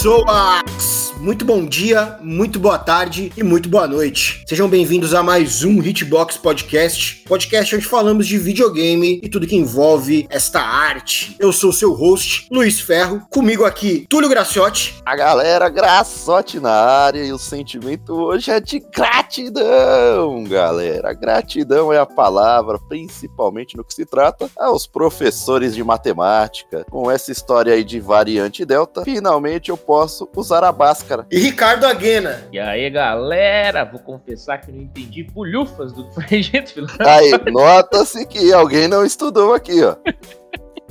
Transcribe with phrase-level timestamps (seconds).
[0.00, 0.99] Soax.
[1.20, 4.42] Muito bom dia, muito boa tarde e muito boa noite.
[4.48, 9.54] Sejam bem-vindos a mais um Hitbox Podcast, podcast onde falamos de videogame e tudo que
[9.54, 11.36] envolve esta arte.
[11.38, 14.94] Eu sou seu host, Luiz Ferro, comigo aqui, Túlio Graciotti.
[15.04, 21.12] A galera, Graciotti na área e o sentimento hoje é de gratidão, galera.
[21.12, 26.86] Gratidão é a palavra, principalmente no que se trata aos professores de matemática.
[26.90, 31.19] Com essa história aí de variante delta, finalmente eu posso usar a báscara.
[31.30, 32.42] E Ricardo Aguena.
[32.52, 36.42] E aí, galera, vou confessar que não entendi bulhufas do que foi
[36.86, 37.08] falando.
[37.08, 39.96] Aí, nota-se que alguém não estudou aqui, ó.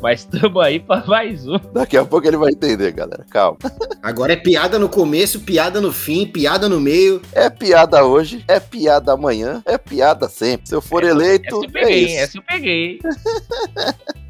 [0.01, 1.57] Mas estamos aí para mais um.
[1.73, 3.25] Daqui a pouco ele vai entender, galera.
[3.29, 3.57] Calma.
[4.01, 7.21] Agora é piada no começo, piada no fim, piada no meio.
[7.33, 10.69] É piada hoje, é piada amanhã, é piada sempre.
[10.69, 12.19] Se eu for eleito, essa eu peguei, é isso.
[12.19, 12.99] essa eu peguei.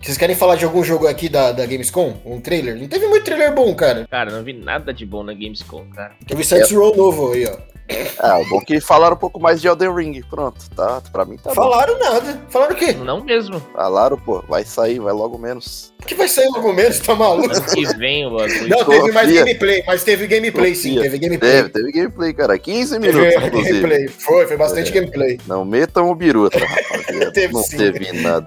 [0.00, 2.16] Vocês querem falar de algum jogo aqui da, da Gamescom?
[2.24, 2.76] Um trailer?
[2.76, 4.06] Não teve muito trailer bom, cara.
[4.08, 6.12] Cara, não vi nada de bom na Gamescom, cara.
[6.26, 7.77] Teve Saints Row novo aí, ó.
[8.18, 10.22] Ah, o bom que falaram um pouco mais de Elden Ring.
[10.28, 11.00] Pronto, tá?
[11.12, 11.54] Pra mim tá bom.
[11.54, 12.40] Falaram nada.
[12.50, 12.92] Falaram o quê?
[12.92, 13.60] Não mesmo.
[13.72, 15.92] Falaram, pô, vai sair, vai logo menos.
[16.06, 17.50] Que vai sair logo menos, tá maluco?
[17.54, 18.30] Ano que vem o.
[18.30, 21.50] Não, teve mais gameplay, mas teve gameplay sim, teve gameplay.
[21.52, 22.58] Teve, teve gameplay, cara.
[22.58, 23.80] 15 Teve minutos, inclusive.
[23.80, 24.08] gameplay.
[24.08, 25.40] Foi, foi bastante gameplay.
[25.46, 27.32] Não metam o biruta, rapaziada.
[27.38, 27.76] Teve não sim.
[27.76, 28.46] teve nada.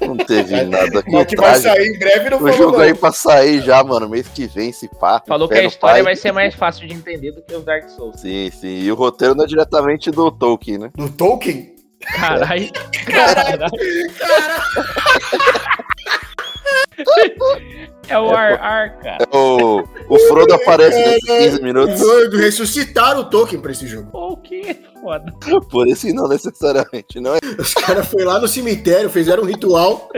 [0.00, 1.02] Não teve nada.
[1.02, 2.80] Que Mas o que vai sair em breve não O falou jogo não.
[2.84, 5.22] aí pra sair já, mano, mês que vem, se pá.
[5.26, 6.02] Falou que a história pai.
[6.02, 8.20] vai ser mais fácil de entender do que os Dark Souls.
[8.20, 8.73] Sim, sim.
[8.82, 10.90] E o roteiro não é diretamente do Tolkien, né?
[10.96, 11.74] Do Tolkien?
[12.00, 12.70] Caralho.
[13.06, 13.70] Caralho.
[18.08, 19.28] É o Ar Ar, cara.
[19.32, 21.98] O, o Frodo aparece nesses 15 minutos.
[22.00, 24.08] Vou ressuscitar o Tolkien pra esse jogo.
[24.12, 24.76] O que?
[25.04, 25.30] Foda.
[25.70, 30.08] Por isso não necessariamente, não é Os caras foram lá no cemitério, fizeram um ritual.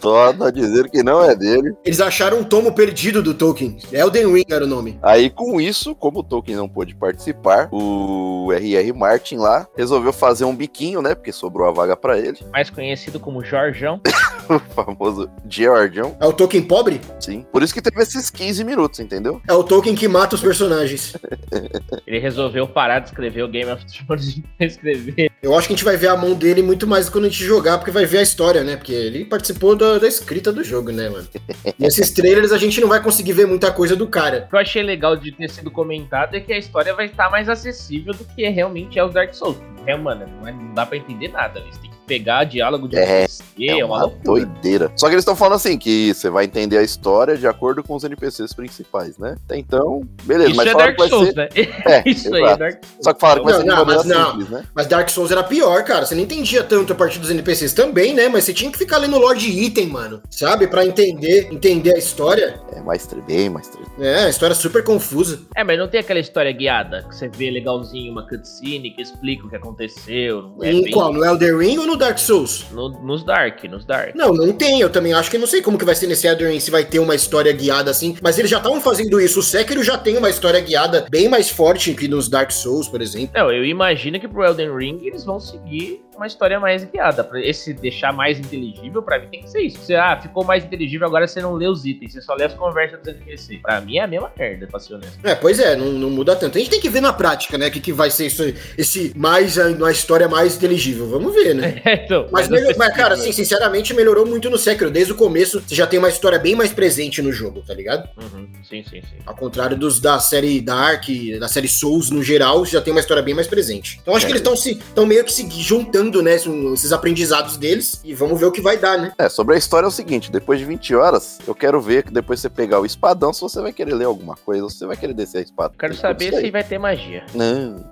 [0.00, 1.72] torna a dizer que não é dele.
[1.84, 3.76] Eles acharam um tomo perdido do Tolkien.
[3.92, 4.98] Elden Ring era o nome.
[5.00, 8.92] Aí com isso, como o Tolkien não pôde participar, o R.R.
[8.92, 11.14] Martin lá resolveu fazer um biquinho, né?
[11.14, 12.38] Porque sobrou a vaga pra ele.
[12.52, 14.00] Mais conhecido como Jorjão.
[14.50, 16.10] O famoso Georgian.
[16.18, 17.00] É o Tolkien pobre?
[17.18, 17.44] Sim.
[17.52, 19.40] Por isso que teve esses 15 minutos, entendeu?
[19.48, 21.14] É o Tolkien que mata os personagens.
[22.06, 25.30] Ele resolveu parar de escrever o Game of Thrones escrever.
[25.42, 27.42] Eu acho que a gente vai ver a mão dele muito mais quando a gente
[27.44, 28.76] jogar, porque vai ver a história, né?
[28.76, 31.26] Porque ele participou da, da escrita do jogo, né, mano?
[31.78, 34.44] Nesses trailers a gente não vai conseguir ver muita coisa do cara.
[34.46, 37.30] O que eu achei legal de ter sido comentado é que a história vai estar
[37.30, 39.56] mais acessível do que realmente é os Dark Souls.
[39.86, 41.60] É, mano, não, é- não dá pra entender nada.
[41.60, 44.22] Eles têm que pegar diálogo de É, NPC, é, uma loucura.
[44.24, 44.92] doideira.
[44.96, 47.94] Só que eles estão falando assim, que você vai entender a história de acordo com
[47.94, 49.36] os NPCs principais, né?
[49.44, 50.48] Até então, beleza.
[50.50, 51.36] Isso mas é Dark vai Souls, ser...
[51.36, 51.48] né?
[51.86, 52.58] É, Isso aí é exato.
[52.58, 54.30] Dark Só que falaram que vai Não, ser de não, mas não.
[54.32, 54.64] simples, né?
[54.74, 56.04] Mas Dark Souls era pior, cara.
[56.04, 58.28] Você não entendia tanto a partir dos NPCs também, né?
[58.28, 60.20] Mas você tinha que ficar lendo lore de item, mano.
[60.30, 60.66] Sabe?
[60.66, 62.60] Pra entender, entender a história.
[62.72, 63.70] É mais bem mais
[64.00, 65.40] É, a história é super confusa.
[65.54, 69.46] É, mas não tem aquela história guiada que você vê legalzinho, uma cutscene que explica
[69.46, 70.52] o que aconteceu.
[70.62, 71.12] É em bem- qual?
[71.12, 72.66] No Elder Ring ou no Dark Souls?
[72.72, 74.14] no- nos Dark, nos Dark.
[74.14, 74.80] Não, não tem.
[74.80, 76.84] Eu também acho que não sei como que vai ser nesse Elden Ring, se vai
[76.84, 78.16] ter uma história guiada assim.
[78.22, 79.40] Mas eles já estavam fazendo isso.
[79.40, 83.00] O Sekiro já tem uma história guiada bem mais forte que nos Dark Souls, por
[83.00, 83.30] exemplo.
[83.34, 87.22] Não, eu imagino que pro Elden Ring eles vão seguir uma história mais guiada.
[87.24, 89.78] Pra esse deixar mais inteligível, pra mim tem que ser isso.
[89.78, 92.54] Você, ah, ficou mais inteligível, agora você não lê os itens, você só lê as
[92.54, 93.58] conversas dos NPC.
[93.62, 95.18] Pra mim é a mesma merda, pra ser honesto.
[95.24, 96.56] É, pois é, não, não muda tanto.
[96.56, 97.68] A gente tem que ver na prática, né?
[97.68, 98.42] O que, que vai ser isso,
[98.76, 101.08] esse mais, uma história mais inteligível.
[101.08, 101.80] Vamos ver, né?
[101.94, 104.90] então, Mas, não melhor- mas, cara, assim, sinceramente, melhorou muito no Sekiro.
[104.90, 108.08] Desde o começo, você já tem uma história bem mais presente no jogo, tá ligado?
[108.20, 109.16] Uhum, sim, sim, sim.
[109.26, 111.04] Ao contrário dos da série Dark,
[111.38, 113.98] da série Souls no geral, já tem uma história bem mais presente.
[114.02, 114.34] Então acho que É.
[114.34, 116.34] eles estão se estão meio que se juntando, né,
[116.74, 119.12] esses aprendizados deles e vamos ver o que vai dar, né?
[119.18, 122.12] É, sobre a história é o seguinte, depois de 20 horas, eu quero ver que
[122.12, 124.86] depois você pegar o espadão, se você vai querer ler alguma coisa, ou se você
[124.86, 125.74] vai querer descer a espada.
[125.78, 127.24] Quero saber se vai ter magia.
[127.34, 127.84] Não,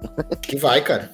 [0.43, 1.11] Que vai, cara.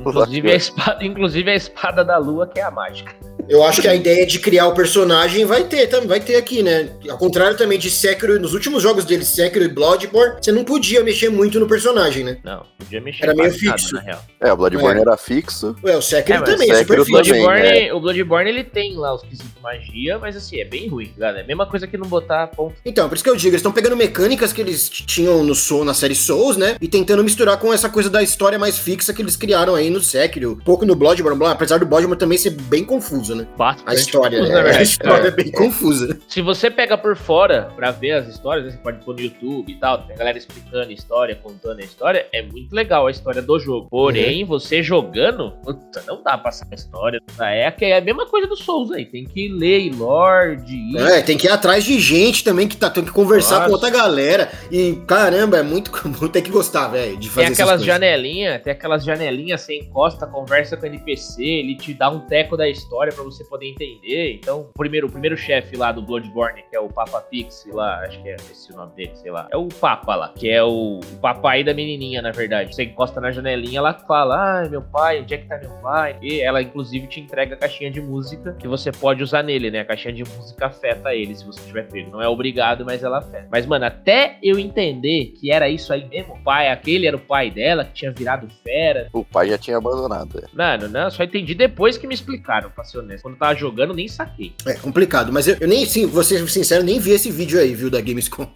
[0.00, 3.14] Inclusive a espada, inclusive a espada da lua, que é a mágica.
[3.48, 6.90] Eu acho que a ideia de criar o personagem vai ter, vai ter aqui, né?
[7.08, 11.02] Ao contrário também de Sekiro, nos últimos jogos dele, Sekiro e Bloodborne, você não podia
[11.02, 12.38] mexer muito no personagem, né?
[12.44, 13.94] Não, podia mexer Era meio quase nada, fixo.
[13.94, 14.24] na real.
[14.40, 15.02] é, o Bloodborne É.
[15.02, 15.74] era fixo.
[15.82, 17.30] Ué, o Sekiro É, também, é Sekiro super fixo.
[17.30, 17.92] também, Bloodborne, né?
[17.92, 21.40] o Bloodborne ele tem lá os quesitos de magia, mas assim, é bem ruim, galera.
[21.40, 22.74] É a mesma coisa que não botar ponto.
[22.84, 25.84] Então, por isso que eu digo, eles estão pegando mecânicas que eles tinham no Soul,
[25.84, 26.76] na série Souls, né?
[26.80, 30.00] E tentando misturar com essa coisa da história mais fixa que eles criaram aí no
[30.02, 30.52] Sekiro.
[30.52, 33.37] Um pouco no Bloodborne, apesar do Bloodborne também ser bem confuso, né?
[33.38, 33.46] Né?
[33.56, 34.78] Bastante A história, é, na verdade.
[34.78, 35.30] a história é, É.
[35.30, 36.18] bem confusa.
[36.28, 39.70] Se você pega por fora pra ver as histórias, né, você pode pôr no YouTube
[39.72, 43.10] e tal, tem a galera explicando a história, contando a história, é muito legal a
[43.10, 43.88] história do jogo.
[43.90, 47.20] Porém, você jogando, puta, não dá pra passar a história.
[47.40, 50.96] É, é a mesma coisa do Souls aí, tem que ler e lord, ir.
[50.98, 53.66] É, tem que ir atrás de gente também que tá, tem que conversar Nossa.
[53.66, 54.50] com outra galera.
[54.70, 55.90] E caramba, é muito.
[56.32, 60.76] Tem que gostar, velho, de fazer Tem aquelas janelinhas, tem aquelas janelinhas, você encosta, conversa
[60.76, 64.34] com o NPC, ele te dá um teco da história pra você poder entender.
[64.34, 68.00] Então, o primeiro, o primeiro chefe lá do Bloodborne, que é o Papa Pix lá,
[68.04, 69.48] acho que é esse o nome dele, sei lá.
[69.50, 72.74] É o Papa lá, que é o, o papai da menininha, na verdade.
[72.74, 76.16] Você encosta na janelinha, ela fala, ah, meu pai, onde é que tá meu pai?
[76.22, 79.80] E ela, inclusive, te entrega a caixinha de música que você pode usar nele, né?
[79.80, 82.10] A caixinha de música afeta ele, se você tiver pego.
[82.10, 83.48] Não é obrigado, mas ela afeta.
[83.50, 87.20] Mas, mano, até eu entender que era isso aí mesmo, o pai, aquele era o
[87.20, 89.08] pai dela, que tinha virado fera.
[89.12, 90.38] O pai já tinha abandonado.
[90.38, 90.46] é.
[90.52, 93.17] Mano, não, só entendi depois que me explicaram, pra ser honesto.
[93.22, 94.52] Quando eu tava jogando, nem saquei.
[94.66, 97.74] É complicado, mas eu, eu nem, sim, vou ser sincero, nem vi esse vídeo aí,
[97.74, 98.46] viu, da Gamescom.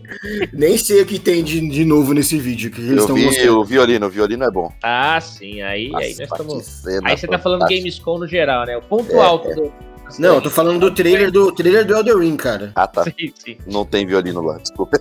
[0.52, 3.24] nem sei o que tem de, de novo nesse vídeo que eles Eu estão vi
[3.24, 3.58] mostrando.
[3.60, 4.72] o violino, o violino é bom.
[4.82, 6.86] Ah, sim, aí, aí Nossa, nós estamos.
[7.04, 7.66] Aí você tá falando.
[7.68, 8.76] Gamescom no geral, né?
[8.76, 9.72] O ponto É, alto do.
[10.18, 12.72] Não, eu tô falando do trailer do trailer do Elder Ring, cara.
[12.74, 13.04] Ah, tá.
[13.04, 13.58] Sim, sim.
[13.66, 14.98] Não tem violino lá, desculpa.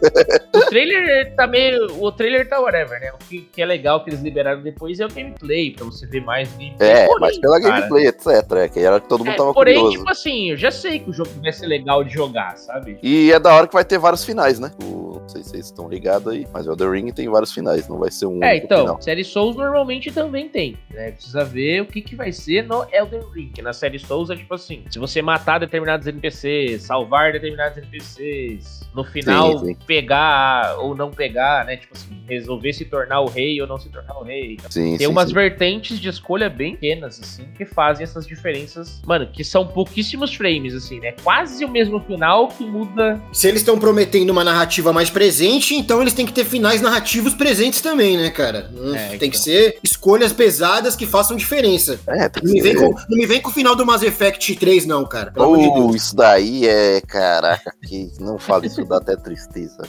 [0.53, 1.87] O trailer tá meio.
[2.03, 3.11] O trailer tá whatever, né?
[3.13, 6.21] O que, que é legal que eles liberaram depois é o gameplay, pra você ver
[6.23, 6.89] mais gameplay.
[6.89, 8.27] É, Porém, mas pela cara, gameplay, etc.
[8.57, 9.97] É, que era que todo mundo é, tava porém, curioso.
[9.97, 12.97] tipo assim, eu já sei que o jogo vai ser legal de jogar, sabe?
[13.01, 14.71] E é da hora que vai ter vários finais, né?
[14.83, 17.87] O- não sei se vocês estão ligados aí, mas o Elder Ring tem vários finais,
[17.87, 19.01] não vai ser um É, único então, final.
[19.01, 21.11] série Souls normalmente também tem, né?
[21.11, 23.51] Precisa ver o que, que vai ser no Elden Ring.
[23.61, 29.03] Na série Souls é tipo assim: se você matar determinados NPCs, salvar determinados NPCs, no
[29.03, 29.77] final Sim, sim.
[29.87, 31.77] pegar ou não pegar, né?
[31.77, 34.57] Tipo assim, resolver se tornar o rei ou não se tornar o rei.
[34.69, 35.33] Sim, Tem sim, umas sim.
[35.33, 40.73] vertentes de escolha bem pequenas, assim, que fazem essas diferenças, mano, que são pouquíssimos frames,
[40.73, 41.13] assim, né?
[41.23, 43.19] Quase o mesmo final que muda.
[43.31, 47.33] Se eles estão prometendo uma narrativa mais presente, então eles têm que ter finais narrativos
[47.33, 48.69] presentes também, né, cara?
[48.75, 49.41] Hum, É, tem que então.
[49.41, 51.99] ser escolhas pesadas que façam diferença.
[52.07, 52.85] É, tem que Não me, vem ser.
[52.85, 55.31] com, não me vem com o final do Mass Effect 3, não, cara.
[55.31, 55.95] Pelo de Oh, Deus.
[55.95, 57.01] isso daí é.
[57.01, 59.83] Caraca, que não fala isso, dá até tristeza.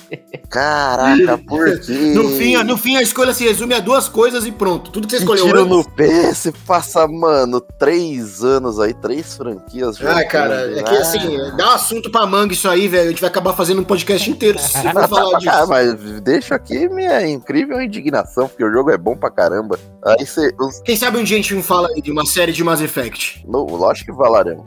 [0.49, 1.93] Caraca, por quê?
[2.15, 4.91] No fim, no fim, a escolha se resume a duas coisas e pronto.
[4.91, 9.99] Tudo que você escolheu tiro no pé, você passa, mano, três anos aí, três franquias
[10.05, 13.07] Ai, cara, é que assim, Ah, dá assunto pra manga isso aí, velho.
[13.07, 15.51] A gente vai acabar fazendo um podcast inteiro se for falar pra disso.
[15.51, 19.79] cá, mas deixa aqui minha incrível indignação, porque o jogo é bom pra caramba.
[20.05, 20.51] Aí você.
[20.85, 23.45] Quem sabe um dia a gente não fala aí de uma série de Mass Effect.
[23.47, 24.67] No, lógico que falaremos.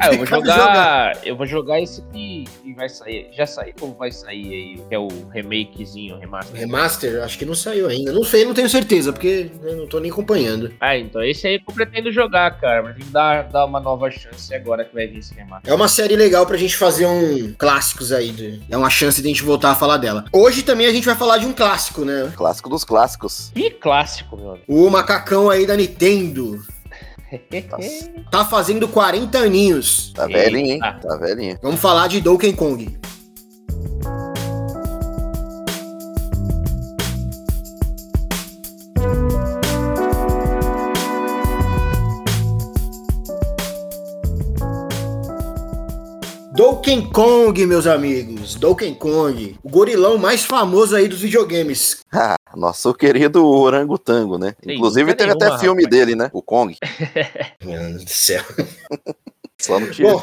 [0.00, 1.18] Ah, eu vou jogar.
[1.24, 3.28] Eu vou jogar esse que, que vai sair.
[3.32, 4.46] Já saiu ou vai sair
[4.78, 4.82] aí?
[4.88, 6.56] Que é o remakezinho, remaster.
[6.58, 7.22] Remaster?
[7.22, 8.12] Acho que não saiu ainda.
[8.12, 10.72] Não sei, não tenho certeza, porque eu não tô nem acompanhando.
[10.80, 12.82] Ah, então esse aí que eu pretendo jogar, cara.
[12.82, 15.70] Pretendo dar, dar uma nova chance agora que vai vir esse remaster.
[15.70, 18.30] É uma série legal pra gente fazer um clássicos aí.
[18.30, 20.24] de- É uma chance de a gente voltar a falar dela.
[20.32, 22.32] Hoje também a gente vai falar de um clássico, né?
[22.36, 23.50] Clássico dos clássicos.
[23.54, 24.64] Que clássico, meu amigo.
[24.68, 26.60] O macacão aí da Nintendo.
[27.70, 30.12] Nossa, Tá fazendo 40 aninhos.
[30.14, 30.80] tá velhinho, hein?
[30.80, 31.58] Tá velhinho.
[31.62, 32.98] Vamos falar de Donkey Kong.
[46.74, 48.56] Donkey Kong, meus amigos.
[48.56, 49.56] Donkey Kong.
[49.62, 52.02] O gorilão mais famoso aí dos videogames.
[52.16, 54.54] Ah, nosso querido orangotango, né?
[54.62, 55.98] Tem Inclusive teve até nenhuma, filme rapaz.
[55.98, 56.30] dele, né?
[56.32, 56.76] O Kong.
[57.64, 58.42] Meu Deus do céu.
[59.60, 60.12] Só não tinha.
[60.12, 60.22] Bom,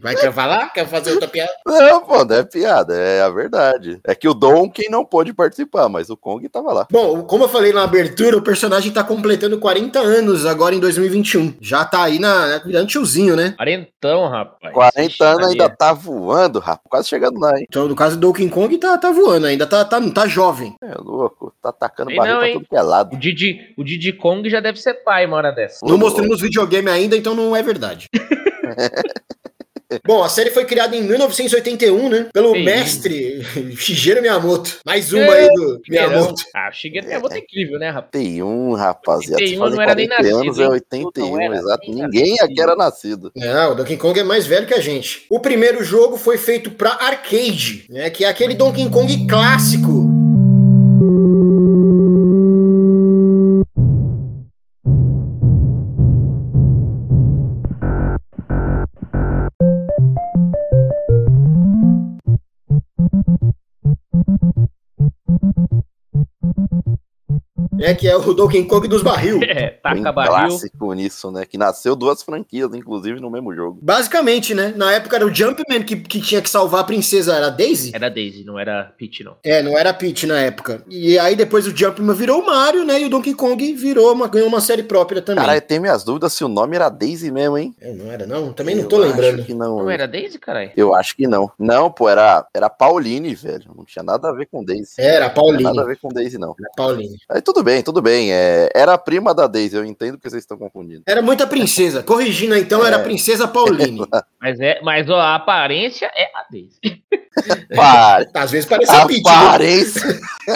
[0.00, 0.72] vai quer falar?
[0.72, 1.52] Quer fazer outra piada?
[1.66, 4.00] Não, pô, não é piada, é a verdade.
[4.04, 6.86] É que o Donkey não pôde participar, mas o Kong tava lá.
[6.90, 11.54] Bom, como eu falei na abertura, o personagem tá completando 40 anos agora em 2021.
[11.60, 13.54] Já tá aí na, na tiozinho, né?
[13.56, 14.74] Quarentão, rapaz.
[14.74, 16.82] 40 Ixi, anos ainda tá voando, rapaz.
[16.88, 17.66] Quase chegando lá, hein?
[17.68, 20.74] Então, no caso do Donkey Kong, tá, tá voando ainda, tá, tá, tá jovem.
[20.82, 21.52] É louco.
[21.62, 22.54] Tá atacando não, pra hein?
[22.54, 23.14] tudo que é lado.
[23.14, 25.84] O Diddy, o Diddy Kong já deve ser pai uma hora dessa.
[25.86, 28.08] Não mostrando nos videogame ainda, então não é verdade.
[30.06, 32.26] Bom, a série foi criada em 1981, né?
[32.32, 32.64] Pelo Sim.
[32.64, 33.42] mestre
[33.76, 34.78] Shigeru Miyamoto.
[34.86, 36.42] Mais uma aí do Miyamoto.
[36.54, 38.24] Ah, o Shigeru Miyamoto é incrível, né, rapaz?
[38.24, 39.42] 81, rapaziada.
[39.42, 41.04] 81 Fazem não era nem 40 anos, nascido, é hein?
[41.04, 41.90] 81, Não era exato.
[41.90, 42.44] Ninguém nascido.
[42.44, 43.32] aqui era nascido.
[43.36, 45.26] Não, o Donkey Kong é mais velho que a gente.
[45.28, 48.08] O primeiro jogo foi feito pra arcade, né?
[48.10, 50.01] Que é aquele Donkey Kong clássico.
[67.82, 67.94] Né?
[67.94, 69.40] Que é o Donkey Kong dos barril.
[69.52, 70.48] É, taca Bem barril.
[70.48, 71.44] clássico nisso, né?
[71.44, 73.78] Que nasceu duas franquias, inclusive, no mesmo jogo.
[73.82, 74.72] Basicamente, né?
[74.76, 77.92] Na época era o Jumpman que, que tinha que salvar a princesa, era a Daisy?
[77.94, 79.36] Era Daisy, não era Peach, não.
[79.44, 80.82] É, não era Peach na época.
[80.88, 83.00] E aí depois o Jumpman virou o Mario, né?
[83.00, 85.44] E o Donkey Kong virou uma, ganhou uma série própria também.
[85.44, 87.74] Cara, eu tenho minhas dúvidas se o nome era Daisy mesmo, hein?
[87.80, 88.52] É, não era não?
[88.52, 89.36] Também não Eu tô lembrando.
[89.40, 89.78] Acho que não.
[89.78, 90.70] Não era Daisy, caralho?
[90.76, 91.50] Eu acho que não.
[91.58, 93.70] Não, pô, era, era Pauline, velho.
[93.76, 94.94] Não tinha nada a ver com Daisy.
[94.98, 95.86] Era a Não tinha nada a Pauline.
[95.86, 96.54] ver com Daisy, não.
[96.58, 97.16] Era Pauline.
[97.28, 98.32] Aí tudo bem, tudo bem.
[98.32, 101.04] É, era a prima da Daisy, eu entendo que vocês estão confundindo.
[101.06, 102.02] Era muita princesa.
[102.02, 104.04] Corrigindo então, era a princesa Pauline.
[104.42, 106.80] Mas, é, mas ó, a aparência é a Daisy.
[107.76, 108.28] Pare!
[108.34, 109.22] Às vezes parece a Peach.
[109.24, 110.20] Aparência!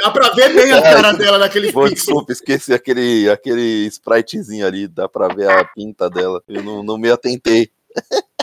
[0.00, 4.86] Dá pra ver bem a cara dela naquele Pô, desculpa, esqueci aquele, aquele spritezinho ali,
[4.86, 6.40] dá pra ver a pinta dela.
[6.46, 7.68] Eu não, não me atentei.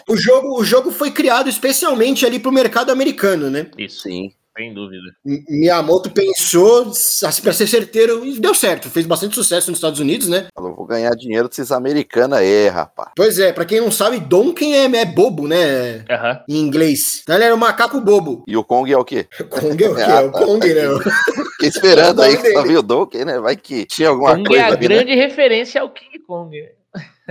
[0.08, 3.68] O jogo, o jogo foi criado especialmente ali pro mercado americano, né?
[3.77, 4.34] Isso, Sim.
[4.60, 5.04] Sem dúvida.
[5.50, 8.89] Miyamoto pensou, assim, pra ser certeiro, e deu certo.
[8.89, 10.48] Fez bastante sucesso nos Estados Unidos, né?
[10.54, 13.12] Falou, vou ganhar dinheiro desses americanos aí, rapaz.
[13.16, 16.04] Pois é, pra quem não sabe, Donkey é, é bobo, né?
[16.10, 16.44] Aham.
[16.50, 17.22] Em inglês.
[17.24, 18.44] Então ele era um macaco bobo.
[18.46, 19.25] E o Kong é o quê?
[19.50, 20.01] Kong é o quê?
[20.01, 20.82] É o Kong, né?
[21.60, 23.39] Fiquei esperando aí É nome que só viu o Donkey, né?
[23.39, 24.96] Vai que tinha alguma Kong coisa é a ali, né?
[24.96, 26.58] grande referência ao King Kong.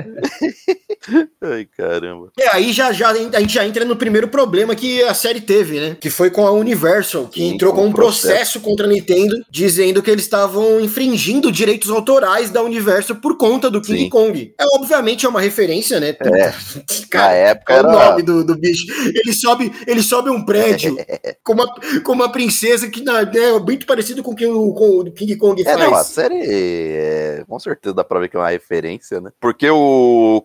[0.06, 1.28] Né?
[1.40, 2.30] Ai, caramba.
[2.38, 5.80] E aí já, já, a gente já entra no primeiro problema que a série teve,
[5.80, 5.96] né?
[6.00, 8.28] Que foi com a Universal, que Sim, entrou com um o processo.
[8.28, 13.70] processo contra a Nintendo, dizendo que eles estavam infringindo direitos autorais da Universal por conta
[13.70, 14.08] do King Sim.
[14.08, 14.54] Kong.
[14.58, 16.08] É, obviamente é uma referência, né?
[16.20, 16.52] É.
[17.14, 18.10] Na época é o era.
[18.10, 18.86] nome do, do bicho?
[19.06, 20.96] Ele sobe, ele sobe um prédio
[21.42, 21.74] com, uma,
[22.04, 25.36] com uma princesa que na, é muito parecido com o que o, com o King
[25.36, 29.20] Kong É, não, a série é, com certeza dá pra ver que é uma referência,
[29.20, 29.30] né?
[29.40, 29.87] Porque o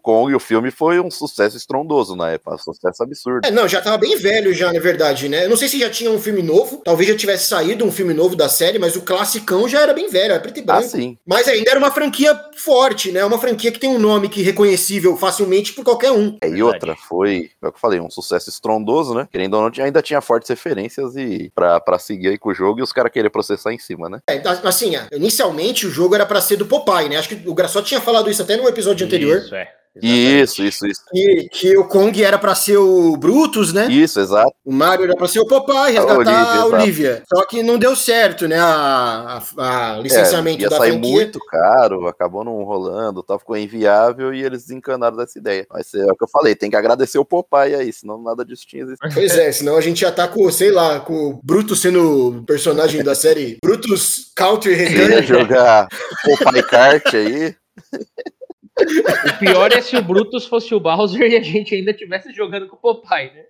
[0.02, 3.48] Kong, o filme, foi um sucesso estrondoso na época, um sucesso absurdo.
[3.48, 5.46] É, não, já tava bem velho já, na verdade, né?
[5.46, 8.14] Eu não sei se já tinha um filme novo, talvez já tivesse saído um filme
[8.14, 10.88] novo da série, mas o classicão já era bem velho, era preto e Ah, branco.
[10.90, 11.18] sim.
[11.26, 13.24] Mas ainda era uma franquia forte, né?
[13.26, 16.38] Uma franquia que tem um nome que é reconhecível facilmente por qualquer um.
[16.42, 19.28] É, e outra, foi, é o que eu falei, um sucesso estrondoso, né?
[19.32, 22.80] Querendo ou não, ainda tinha fortes referências e pra, pra seguir aí com o jogo
[22.80, 24.20] e os caras querer processar em cima, né?
[24.28, 27.18] É, assim, é, inicialmente o jogo era pra ser do Popeye, né?
[27.18, 29.33] Acho que o Graçote tinha falado isso até no episódio anterior.
[29.38, 29.70] Isso, é.
[29.96, 30.42] Exatamente.
[30.42, 31.02] Isso, isso, isso.
[31.12, 33.86] Que, que o Kong era pra ser o Brutus, né?
[33.92, 34.52] Isso, exato.
[34.66, 36.66] O Mario era pra ser o Popeye, resgatar Olivia, a.
[36.66, 37.24] Olivia.
[37.32, 38.58] Só que não deu certo, né?
[38.58, 41.12] A, a- a licenciamento É, ia da sair franquia.
[41.12, 45.68] muito caro, acabou não rolando, tal, ficou inviável e eles desencanaram dessa ideia.
[45.70, 48.66] Mas é o que eu falei, tem que agradecer o Popeye aí, senão nada disso
[48.66, 49.14] tinha existido.
[49.14, 52.44] Pois é, senão a gente já tá com, sei lá, com o Brutus sendo o
[52.46, 55.22] personagem da série Brutus Country Return.
[55.28, 55.88] jogar
[56.26, 57.56] Popeye Kart aí.
[58.76, 62.68] O pior é se o Brutus fosse o Bowser e a gente ainda estivesse jogando
[62.68, 63.44] com o Popeye, né?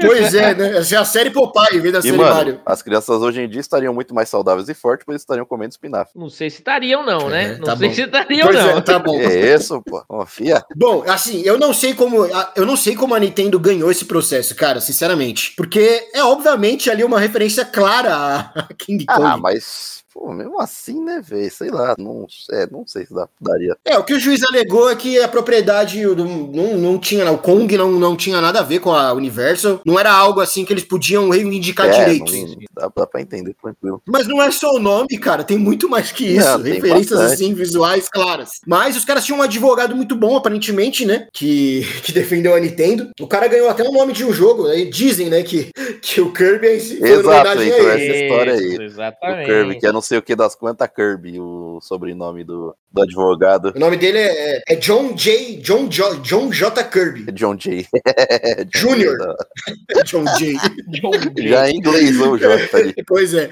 [0.00, 0.78] Pois é, né?
[0.78, 2.60] Essa é a série Popeye, em vez da E, série mano, Mario.
[2.66, 6.18] as crianças hoje em dia estariam muito mais saudáveis e fortes, pois estariam comendo espinafre.
[6.18, 7.52] Não sei se estariam, não, né?
[7.52, 7.94] É, não tá sei bom.
[7.94, 8.68] se estariam, Pois não.
[8.70, 9.20] é, tá bom.
[9.20, 10.02] É isso, pô.
[10.08, 10.64] Confia.
[10.74, 12.26] Bom, assim, eu não sei como.
[12.56, 15.52] Eu não sei como a Nintendo ganhou esse processo, cara, sinceramente.
[15.56, 19.22] Porque é obviamente ali uma referência clara a King Kong.
[19.22, 21.50] Ah, mas, pô, mesmo assim, né, velho?
[21.50, 23.76] Sei lá, não, é, não sei se dá, daria.
[23.84, 27.38] É, o que o juiz alegou é que a propriedade do- não, não tinha, o
[27.38, 29.80] Kong não, não tinha nada a ver com a Universal.
[29.84, 32.32] Não era algo assim que eles podiam reivindicar É, direitos.
[32.32, 34.02] não, dá, dá pra entender, tranquilo.
[34.06, 36.58] Mas não é só o nome, cara, tem muito mais que isso.
[36.58, 37.32] Não, referências bastante.
[37.34, 38.50] assim, visuais claras.
[38.66, 41.26] Mas os caras tinham um advogado muito bom, aparentemente, né?
[41.32, 43.10] Que, que defendeu a Nintendo.
[43.20, 44.66] O cara ganhou até o nome de um jogo.
[44.66, 45.70] Aí dizem, né, que,
[46.02, 48.68] que o Kirby é Exato, homenagem a então essa história aí.
[48.72, 49.46] Isso, O Exatamente.
[49.46, 53.72] Kirby, que é não sei o que das quantas Kirby, o sobrenome do, do advogado.
[53.74, 55.56] O nome dele é, é John J.
[55.62, 56.16] John, J.
[56.16, 56.84] John J.
[56.84, 57.24] Kirby.
[57.28, 57.86] É John Jay.
[58.74, 59.16] Júnior.
[60.04, 60.56] John J.
[60.88, 61.48] John Jay.
[61.48, 62.94] Já em inglês o J ali.
[63.06, 63.50] Pois é.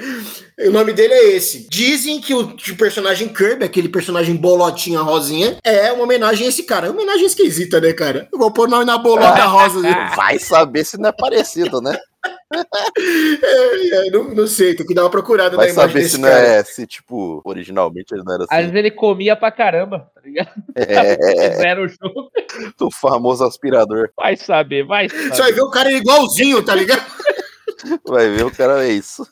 [0.66, 1.69] O nome dele é esse.
[1.71, 6.87] Dizem que o, personagem Kirby, aquele personagem bolotinha rosinha, é uma homenagem a esse cara.
[6.87, 8.28] É uma homenagem esquisita, né, cara?
[8.33, 9.95] Eu vou pôr o nome na bolota rosa dele.
[10.16, 11.99] Vai saber se não é parecido, né?
[12.53, 16.17] É, é, não, não sei, tem que dar uma procurada Vai na imagem saber desse
[16.17, 16.47] se não cara.
[16.47, 18.61] é, se tipo, originalmente ele não era Às assim.
[18.62, 20.50] vezes ele comia pra caramba, tá ligado?
[20.75, 21.17] É,
[21.53, 22.31] Fizeram o jogo.
[22.81, 24.11] o famoso aspirador.
[24.17, 25.29] Vai saber, vai saber.
[25.35, 27.00] Você vai ver o cara igualzinho, tá ligado?
[28.06, 29.26] Vai ver, o cara é isso.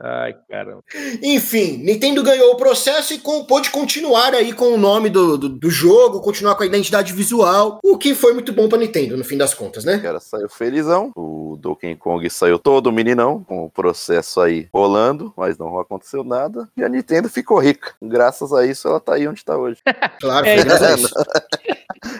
[0.00, 0.82] Ai, caramba.
[1.22, 5.48] Enfim, Nintendo ganhou o processo e com- pôde continuar aí com o nome do, do,
[5.48, 9.24] do jogo, continuar com a identidade visual, o que foi muito bom pra Nintendo, no
[9.24, 9.98] fim das contas, O né?
[9.98, 11.10] cara saiu felizão.
[11.16, 16.68] O Donkey Kong saiu todo meninão, com o processo aí rolando, mas não aconteceu nada.
[16.76, 17.94] E a Nintendo ficou rica.
[18.02, 19.78] Graças a isso, ela tá aí onde tá hoje.
[20.20, 21.14] Claro, É, graças a isso.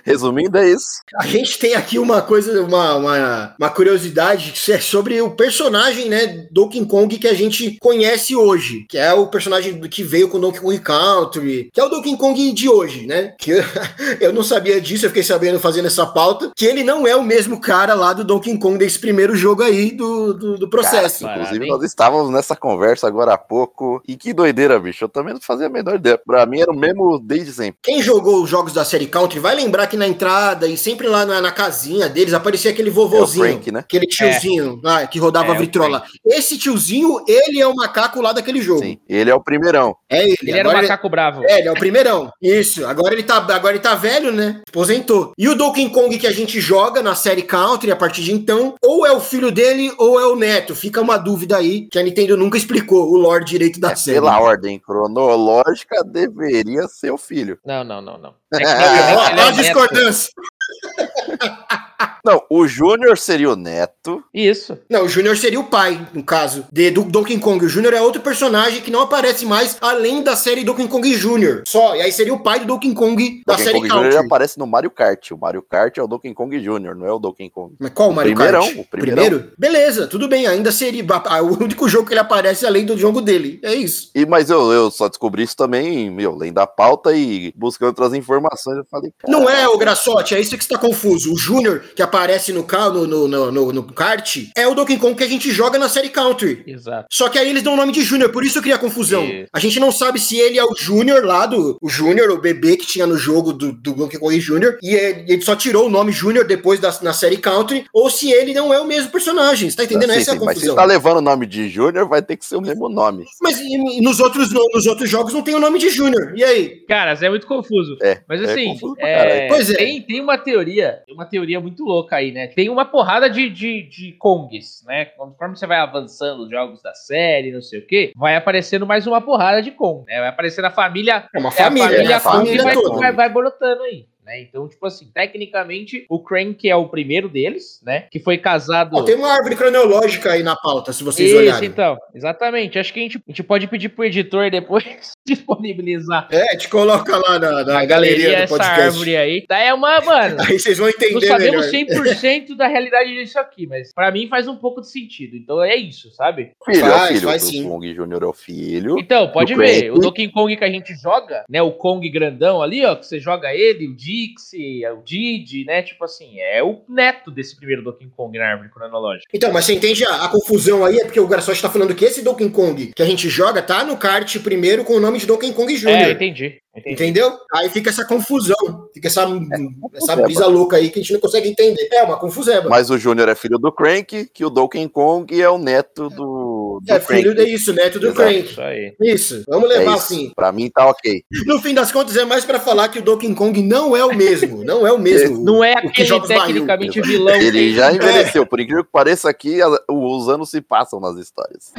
[0.04, 1.00] Resumindo, é isso.
[1.16, 6.08] A gente tem aqui uma coisa, uma, uma, uma curiosidade que é sobre o personagem,
[6.08, 10.40] né, Donkey Kong que a gente conhece hoje, que é o personagem que veio com
[10.40, 13.34] Donkey Kong Country, que é o Donkey Kong de hoje, né?
[13.38, 13.64] Que eu,
[14.20, 17.22] eu não sabia disso, eu fiquei sabendo fazendo essa pauta, que ele não é o
[17.22, 21.24] mesmo cara lá do Donkey Kong desse primeiro jogo aí do, do, do processo.
[21.24, 24.02] Cara, inclusive, nós estávamos nessa conversa agora há pouco.
[24.06, 25.04] E que doideira, bicho.
[25.04, 26.18] Eu também não fazia a menor ideia.
[26.18, 27.78] Pra mim era o mesmo desde sempre.
[27.82, 31.24] Quem jogou os jogos da série Country vai lembrar que na entrada e sempre lá
[31.24, 33.44] na, na casinha deles aparecia aquele vovozinho.
[33.44, 33.80] É Frank, né?
[33.80, 34.86] Aquele tiozinho é.
[34.86, 36.04] lá, que rodava é, a vitrola.
[36.24, 38.82] Esse tiozinho, ele é o macaco lá daquele jogo.
[38.82, 39.96] Sim, ele é o primeirão.
[40.08, 40.38] É ele.
[40.42, 41.10] Ele era o macaco ele...
[41.10, 41.44] bravo.
[41.44, 42.30] É, ele é o primeirão.
[42.42, 42.86] Isso.
[42.86, 44.62] Agora ele tá, agora ele tá velho, né?
[44.68, 45.32] Aposentou.
[45.38, 48.74] E o Donkey Kong que a gente joga na série Country a partir de então,
[48.82, 50.74] ou é o filho dele ou é o neto.
[50.74, 54.20] Fica uma dúvida aí que a Nintendo nunca explicou o lore direito da é, série.
[54.20, 57.58] Pela ordem cronológica, deveria ser o filho.
[57.64, 58.34] Não, não, não, não.
[58.60, 60.30] É, é, é, a discordância.
[62.24, 64.24] Não, o Júnior seria o neto.
[64.32, 64.78] Isso.
[64.88, 67.64] Não, o Júnior seria o pai, no caso, de, do Donkey Kong.
[67.64, 71.62] O Júnior é outro personagem que não aparece mais além da série Donkey Kong Júnior.
[71.68, 71.94] Só.
[71.94, 74.10] E aí seria o pai do Donkey Kong da Donkey série Kong Country.
[74.10, 74.18] Jr.
[74.24, 75.30] aparece no Mario Kart.
[75.32, 77.74] O Mario Kart é o Donkey Kong Júnior, não é o Donkey Kong.
[77.78, 78.78] Mas qual o Mario primeirão, Kart?
[78.78, 79.22] O primeirão.
[79.24, 79.52] primeiro?
[79.58, 80.46] Beleza, tudo bem.
[80.46, 83.60] Ainda seria o único jogo que ele aparece além do jogo dele.
[83.62, 84.10] É isso.
[84.14, 88.14] E, mas eu, eu só descobri isso também, meu, lendo da pauta e buscando outras
[88.14, 88.78] informações.
[88.78, 91.32] Eu falei, Não é, o Graçote, é isso que está confuso.
[91.32, 92.13] O Júnior, que aparece
[92.52, 95.78] no carro, no, no, no, no, kart, é o Donkey Kong que a gente joga
[95.78, 96.62] na série Country.
[96.66, 97.06] Exato.
[97.10, 99.24] Só que aí eles dão o nome de Júnior, por isso cria confusão.
[99.24, 99.46] E...
[99.52, 101.76] A gente não sabe se ele é o Júnior lá do.
[101.80, 105.42] O Júnior, o bebê que tinha no jogo do, do Donkey Kong Júnior, e ele
[105.42, 108.80] só tirou o nome Júnior depois da, na série Country, ou se ele não é
[108.80, 109.70] o mesmo personagem.
[109.70, 110.12] Você tá entendendo?
[110.12, 110.62] Sim, Essa sim, é a confusão.
[110.62, 113.24] Mas se tá levando o nome de Júnior, vai ter que ser o mesmo nome.
[113.40, 116.32] Mas e, e nos, outros, nos outros jogos não tem o nome de Júnior.
[116.36, 116.84] E aí?
[116.86, 117.96] Cara, é muito confuso.
[118.02, 118.20] É.
[118.28, 119.76] Mas é assim, é, pois é.
[119.76, 122.46] Tem, tem uma teoria, uma teoria muito louca aí, né?
[122.46, 125.06] Tem uma porrada de, de, de Kongs, né?
[125.06, 129.06] Conforme você vai avançando os jogos da série, não sei o quê, vai aparecendo mais
[129.06, 130.20] uma porrada de Kong, né?
[130.20, 131.28] Vai aparecendo a família.
[131.34, 134.06] É uma família, é a família, é a família Kong vai, vai, vai brotando aí.
[134.24, 134.40] Né?
[134.40, 138.06] Então, tipo assim, tecnicamente, o Crank é o primeiro deles, né?
[138.10, 138.96] Que foi casado.
[138.96, 141.68] Oh, tem uma árvore cronológica aí na pauta, se vocês Isso, olharem.
[141.68, 142.78] então, exatamente.
[142.78, 144.84] Acho que a gente, a gente pode pedir pro editor depois
[145.26, 146.28] disponibilizar.
[146.30, 149.44] É, te coloca lá na, na galeria do essa árvore aí.
[149.46, 150.40] Daí é uma, mano.
[150.40, 151.12] aí vocês vão entender.
[151.14, 152.04] Não sabemos melhor.
[152.04, 155.36] 100% da realidade disso aqui, mas pra mim faz um pouco de sentido.
[155.36, 156.52] Então é isso, sabe?
[156.64, 157.28] Filho, faz, é o filho.
[157.28, 157.68] Faz, sim.
[157.68, 158.22] Kong Jr.
[158.22, 158.98] é o filho.
[158.98, 159.80] Então, pode ver.
[159.82, 159.90] Crank.
[159.90, 161.60] O Donkey Kong que a gente joga, né?
[161.60, 165.82] O Kong grandão ali, ó, que você joga ele, o Dixie, o Didi, né?
[165.82, 169.28] Tipo assim, é o neto desse primeiro Donkey Kong na árvore cronológica.
[169.32, 170.98] Então, mas você entende a, a confusão aí?
[170.98, 173.84] É porque o Garçote tá falando que esse Donkey Kong que a gente joga tá
[173.84, 175.88] no kart primeiro com o nome de Donkey Kong Jr.
[175.88, 176.60] É, entendi.
[176.76, 176.94] Entendi.
[176.94, 177.32] Entendeu?
[177.54, 181.20] Aí fica essa confusão, fica essa, é, essa brisa louca aí que a gente não
[181.20, 181.88] consegue entender.
[181.92, 182.68] É uma confusão.
[182.68, 186.53] Mas o Júnior é filho do Crank, que o Donkey Kong é o neto do.
[186.80, 187.22] Do é Crank.
[187.22, 188.20] filho disso, neto do Exato.
[188.22, 188.50] Crank.
[188.50, 188.96] Isso, aí.
[189.00, 190.32] isso, vamos levar é assim.
[190.34, 191.22] Pra mim tá ok.
[191.46, 194.14] No fim das contas, é mais pra falar que o Donkey Kong não é o
[194.14, 194.64] mesmo.
[194.64, 195.42] Não é o mesmo.
[195.42, 197.34] não é aquele tecnicamente vilão.
[197.34, 198.42] Ele já envelheceu.
[198.42, 198.46] É.
[198.46, 199.58] Por incrível que pareça, aqui
[199.90, 201.72] os anos se passam nas histórias.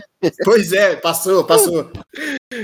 [0.43, 1.89] Pois é, passou, passou.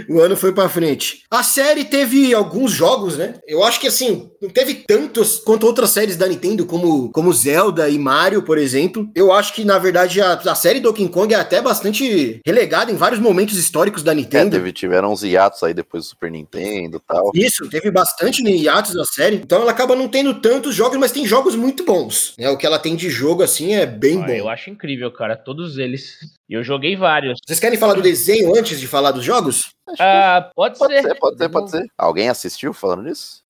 [0.10, 1.24] O ano foi para frente.
[1.30, 3.36] A série teve alguns jogos, né?
[3.48, 7.90] Eu acho que assim, não teve tantos quanto outras séries da Nintendo, como, como Zelda
[7.90, 9.10] e Mario, por exemplo.
[9.16, 12.96] Eu acho que, na verdade, a, a série Donkey Kong é até bastante relegada em
[12.96, 14.56] vários momentos históricos da Nintendo.
[14.56, 17.32] É, teve, tiveram uns hiatos aí depois do Super Nintendo e tal.
[17.36, 19.38] Isso, teve bastante hiatos da série.
[19.38, 22.34] Então ela acaba não tendo tantos jogos, mas tem jogos muito bons.
[22.38, 22.50] Né?
[22.50, 24.34] O que ela tem de jogo, assim, é bem ah, bom.
[24.34, 25.36] Eu acho incrível, cara.
[25.36, 26.18] Todos eles.
[26.50, 27.40] Eu joguei vários.
[27.46, 29.72] Vocês querem falar do desenho antes de falar dos jogos?
[30.00, 31.02] Ah, pode, pode ser.
[31.02, 31.16] ser.
[31.16, 31.88] Pode ser, pode ser.
[31.98, 33.42] Alguém assistiu falando nisso?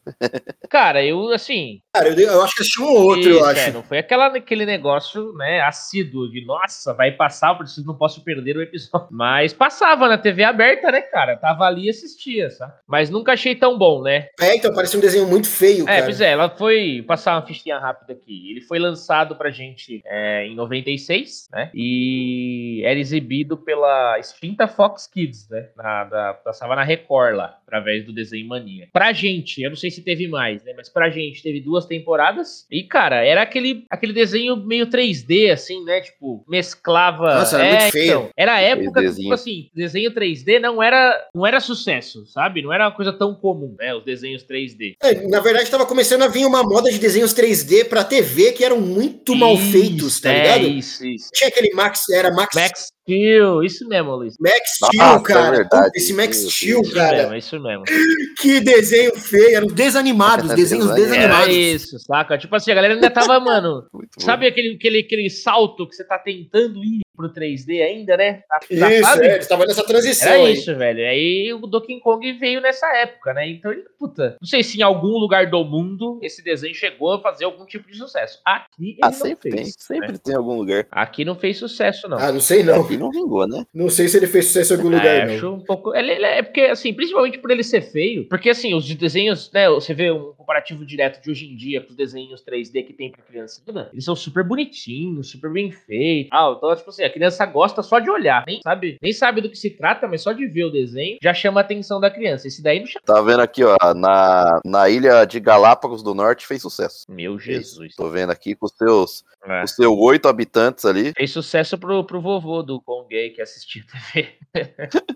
[0.70, 1.82] Cara, eu assim.
[1.94, 3.60] Cara, eu, eu acho que assisti um ou outro, eu acho.
[3.60, 7.96] É, não foi aquela, aquele negócio, né, assíduo de nossa, vai passar, por isso não
[7.96, 9.08] posso perder o episódio.
[9.12, 11.38] Mas passava na TV aberta, né, cara?
[11.38, 12.74] Tava ali e assistia, sabe?
[12.88, 14.28] Mas nunca achei tão bom, né?
[14.39, 16.04] É, então parece um desenho muito feio, é, cara.
[16.04, 18.52] pois é, ela foi passar uma fichinha rápida aqui.
[18.52, 21.70] Ele foi lançado pra gente é, em 96, né?
[21.76, 25.70] E era exibido pela extinta Fox Kids, né?
[25.76, 28.88] Na, da, passava na Record lá, através do desenho Mania.
[28.91, 30.73] Pra gente, eu não sei se teve mais, né?
[30.75, 32.65] Mas pra gente teve duas temporadas.
[32.69, 36.01] E, cara, era aquele, aquele desenho meio 3D, assim, né?
[36.01, 37.36] Tipo, mesclava.
[37.36, 38.05] Nossa, era é, muito feio.
[38.05, 42.62] Então, era a época que, tipo assim, desenho 3D não era, não era sucesso, sabe?
[42.62, 43.93] Não era uma coisa tão comum, né?
[43.93, 44.95] Os desenhos 3D.
[45.01, 48.63] É, na verdade, tava começando a vir uma moda de desenhos 3D pra TV que
[48.63, 50.65] eram muito isso, mal feitos, tá ligado?
[50.65, 51.29] É, isso, isso.
[51.34, 52.55] Tinha aquele Max, era Max.
[52.55, 54.36] Max Steel, isso mesmo, Luiz.
[54.40, 55.52] Max Nossa, Steel, é cara.
[55.58, 55.92] verdade.
[55.96, 57.18] Esse Max Meu Steel, Isso cara.
[57.18, 57.84] mesmo, isso mesmo.
[58.40, 59.58] Que desenho feio.
[59.58, 61.14] Eram desanimados, desenhos Desenho.
[61.24, 61.56] Era desanimados.
[61.56, 62.38] isso, saca?
[62.38, 63.86] Tipo assim, a galera ainda tava, mano.
[63.94, 64.26] Muito bom.
[64.26, 68.43] sabe aquele, aquele, aquele salto que você tá tentando ir pro 3D ainda, né?
[68.49, 69.27] Tá- tá- Isso, sabe?
[69.27, 70.53] é, estavam nessa transição Era aí.
[70.53, 71.05] isso, velho.
[71.07, 73.47] Aí o Donkey Kong veio nessa época, né?
[73.49, 77.21] Então ele, puta, não sei se em algum lugar do mundo esse desenho chegou a
[77.21, 78.39] fazer algum tipo de sucesso.
[78.45, 79.75] Aqui ele Ah, não sempre fez.
[79.75, 79.97] tem.
[79.97, 80.19] Sempre né?
[80.23, 80.88] tem algum lugar.
[80.91, 82.17] Aqui não fez sucesso, não.
[82.17, 82.81] Ah, não sei não.
[82.81, 83.63] Aqui não vingou, né?
[83.73, 85.36] Não sei se ele fez sucesso em algum É, lugar, não.
[85.36, 85.93] acho um pouco.
[85.95, 89.69] Ele, ele é porque, assim, principalmente por ele ser feio, porque assim, os desenhos, né?
[89.69, 93.12] Você vê um comparativo direto de hoje em dia com os desenhos 3D que tem
[93.12, 93.62] pra criança,
[93.93, 96.29] eles são super bonitinhos, super bem feitos.
[96.34, 99.50] Ah, então, tipo assim, a criança gosta só de olhar, nem sabe, nem sabe do
[99.50, 102.47] que se trata, mas só de ver o desenho já chama a atenção da criança.
[102.47, 103.04] Esse daí não chama.
[103.06, 107.06] Tá vendo aqui, ó, na, na ilha de Galápagos do Norte fez sucesso.
[107.10, 107.95] Meu Jesus.
[107.95, 109.63] Tô vendo aqui com os seus, É.
[109.63, 111.12] os seus oito habitantes ali.
[111.17, 114.30] Fez sucesso pro, pro vovô do Kong que assistia TV.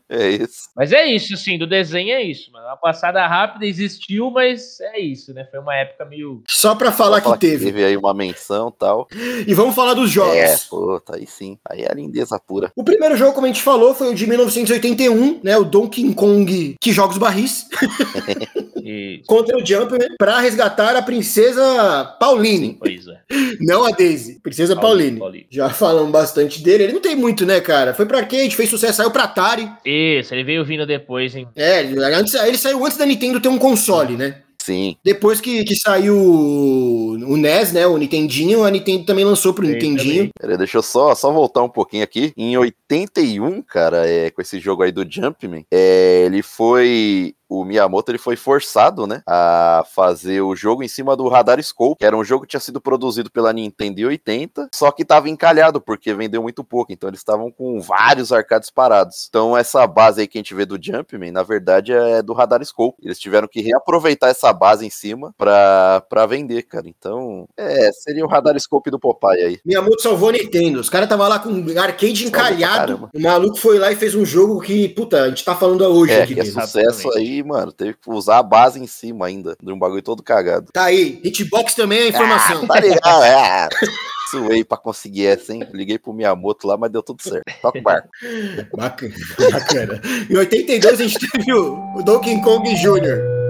[0.09, 0.69] É isso.
[0.75, 2.65] Mas é isso, assim, do desenho é isso, mano.
[2.65, 5.45] Uma passada rápida existiu, mas é isso, né?
[5.49, 6.43] Foi uma época meio.
[6.49, 7.65] Só pra falar Fala que teve.
[7.65, 9.07] Teve aí uma menção e tal.
[9.47, 10.35] E vamos falar dos jogos.
[10.35, 11.57] É, pô, tá aí sim.
[11.69, 12.71] Aí é a lindeza pura.
[12.75, 15.57] O primeiro jogo, como a gente falou, foi o de 1981, né?
[15.57, 17.65] O Donkey Kong que joga os barris
[19.27, 22.77] contra o Jumpman pra resgatar a princesa Pauline.
[22.79, 23.19] Pois é.
[23.61, 25.19] Não a Daisy, princesa Pauline, Pauline.
[25.19, 25.47] Pauline.
[25.49, 26.83] Já falamos bastante dele.
[26.85, 27.93] Ele não tem muito, né, cara?
[27.93, 29.69] Foi pra arcade, fez sucesso, saiu pra Atari.
[29.85, 31.47] Isso, ele veio vindo depois, hein?
[31.55, 34.41] É, ele- antes, ele saiu antes da Nintendo ter um console, né?
[34.65, 34.97] Sim.
[35.03, 37.85] Depois que, que saiu o NES, né?
[37.85, 40.29] O Nintendinho, a Nintendo também lançou pro Sim, Nintendinho.
[40.39, 42.33] Peraí, deixa eu só, só voltar um pouquinho aqui.
[42.35, 47.35] Em 81, cara, é, com esse jogo aí do Jumpman, é, ele foi.
[47.49, 51.99] O Miyamoto ele foi forçado, né, a fazer o jogo em cima do Radar Scope,
[51.99, 55.29] que era um jogo que tinha sido produzido pela Nintendo em 80, só que estava
[55.29, 59.27] encalhado porque vendeu muito pouco, então eles estavam com vários arcades parados.
[59.29, 62.63] Então essa base aí que a gente vê do Jumpman, na verdade é do Radar
[62.65, 62.97] Scope.
[63.03, 66.87] Eles tiveram que reaproveitar essa base em cima pra, pra vender, cara.
[66.87, 69.59] Então, é, seria o Radar Scope do Popeye aí.
[69.65, 70.79] Miyamoto salvou a Nintendo.
[70.79, 73.09] Os caras tava lá com um arcade encalhado.
[73.13, 76.13] O maluco foi lá e fez um jogo que, puta, a gente tá falando hoje
[76.13, 76.61] É, aqui que é dele.
[76.61, 77.71] sucesso aí, mano.
[77.71, 80.71] Teve que usar a base em cima ainda, de um bagulho todo cagado.
[80.73, 82.65] Tá aí, hitbox também é informação.
[82.67, 83.23] Tá ligado?
[83.23, 83.69] É.
[84.29, 85.67] Suei pra conseguir essa, hein?
[85.71, 87.45] Liguei pro Miyamoto lá, mas deu tudo certo.
[87.61, 88.09] Toca o barco.
[88.75, 89.13] Bacana,
[89.51, 90.01] bacana.
[90.29, 93.44] Em 82 a gente teve o Donkey Kong Jr.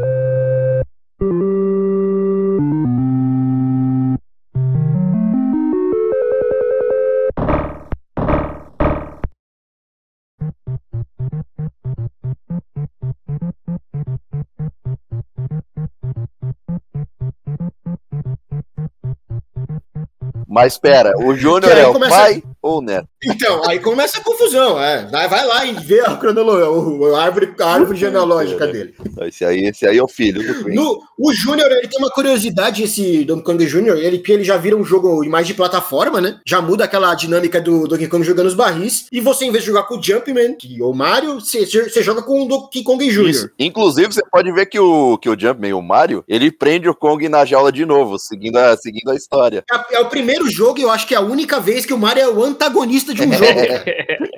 [20.56, 23.10] Mas pera, o Júnior é o começa- pai ou o neto?
[23.26, 24.82] Então, aí começa a confusão.
[24.82, 25.08] É.
[25.28, 28.94] Vai, lá e vê a cronologia, a árvore, a árvore genealógica dele.
[29.22, 30.42] Esse aí, esse aí é o filho.
[30.68, 34.76] No, o Júnior, ele tem uma curiosidade, esse Donkey Kong Jr., ele, ele já vira
[34.76, 36.40] um jogo mais de plataforma, né?
[36.46, 39.08] Já muda aquela dinâmica do Donkey Kong jogando os barris.
[39.12, 42.44] E você, em vez de jogar com o Jumpman ou Mario, você, você joga com
[42.44, 43.50] o Donkey Kong Jr.
[43.58, 47.28] Inclusive, você pode ver que o, que o Jumpman, o Mario, ele prende o Kong
[47.30, 49.64] na jaula de novo, seguindo a, seguindo a história.
[49.72, 51.98] É, é o primeiro jogo, e eu acho que é a única vez que o
[51.98, 53.84] Mario é o antagonista de um jogo, cara.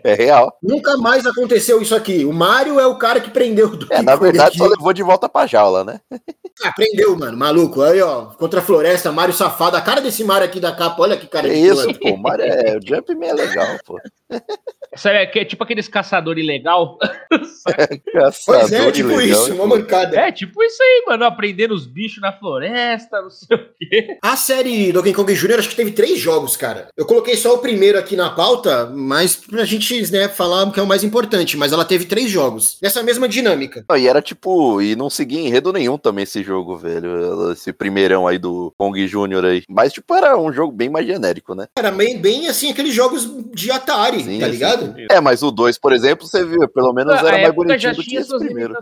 [0.03, 0.57] É real.
[0.63, 2.23] Nunca mais aconteceu isso aqui.
[2.23, 4.57] O Mario é o cara que prendeu o Donkey É, na verdade, aqui.
[4.59, 5.99] só levou de volta pra jaula, né?
[6.63, 7.37] Ah, prendeu, mano.
[7.37, 7.81] Maluco.
[7.81, 8.25] Aí, ó.
[8.25, 9.75] Contra a floresta, Mario safado.
[9.77, 12.09] A cara desse Mario aqui da capa, olha que cara É de isso, pô.
[12.11, 12.77] O Mario é.
[12.77, 13.99] O Jumpman é legal, pô.
[14.95, 16.97] Sabe, é é tipo aqueles caçador ilegal.
[17.67, 19.67] Pois é, Caçador tipo ilegal, isso, uma pô.
[19.67, 20.17] mancada.
[20.17, 21.25] É, tipo isso aí, mano.
[21.25, 24.17] Aprendendo os bichos na floresta, não sei o quê.
[24.23, 25.59] A série Donkey Kong Jr.
[25.59, 26.87] acho que teve três jogos, cara.
[26.95, 30.83] Eu coloquei só o primeiro aqui na pauta, mas pra gente, né, falar que é
[30.83, 31.57] o mais importante.
[31.57, 32.77] Mas ela teve três jogos.
[32.81, 33.83] Nessa mesma dinâmica.
[33.89, 37.51] Não, E era tipo, e não seguia enredo nenhum também esse jogo, velho.
[37.51, 39.43] Esse primeirão aí do Kong Jr.
[39.45, 39.63] aí.
[39.69, 41.67] Mas, tipo, era um jogo bem mais genérico, né?
[41.77, 44.51] Era bem, bem assim, aqueles jogos de Atari, Sim, tá sim.
[44.51, 44.95] ligado?
[45.09, 47.91] É, mas o 2, por exemplo, você viu, pelo menos a era mais bonitinho já
[47.93, 48.73] do que esse suas primeiro.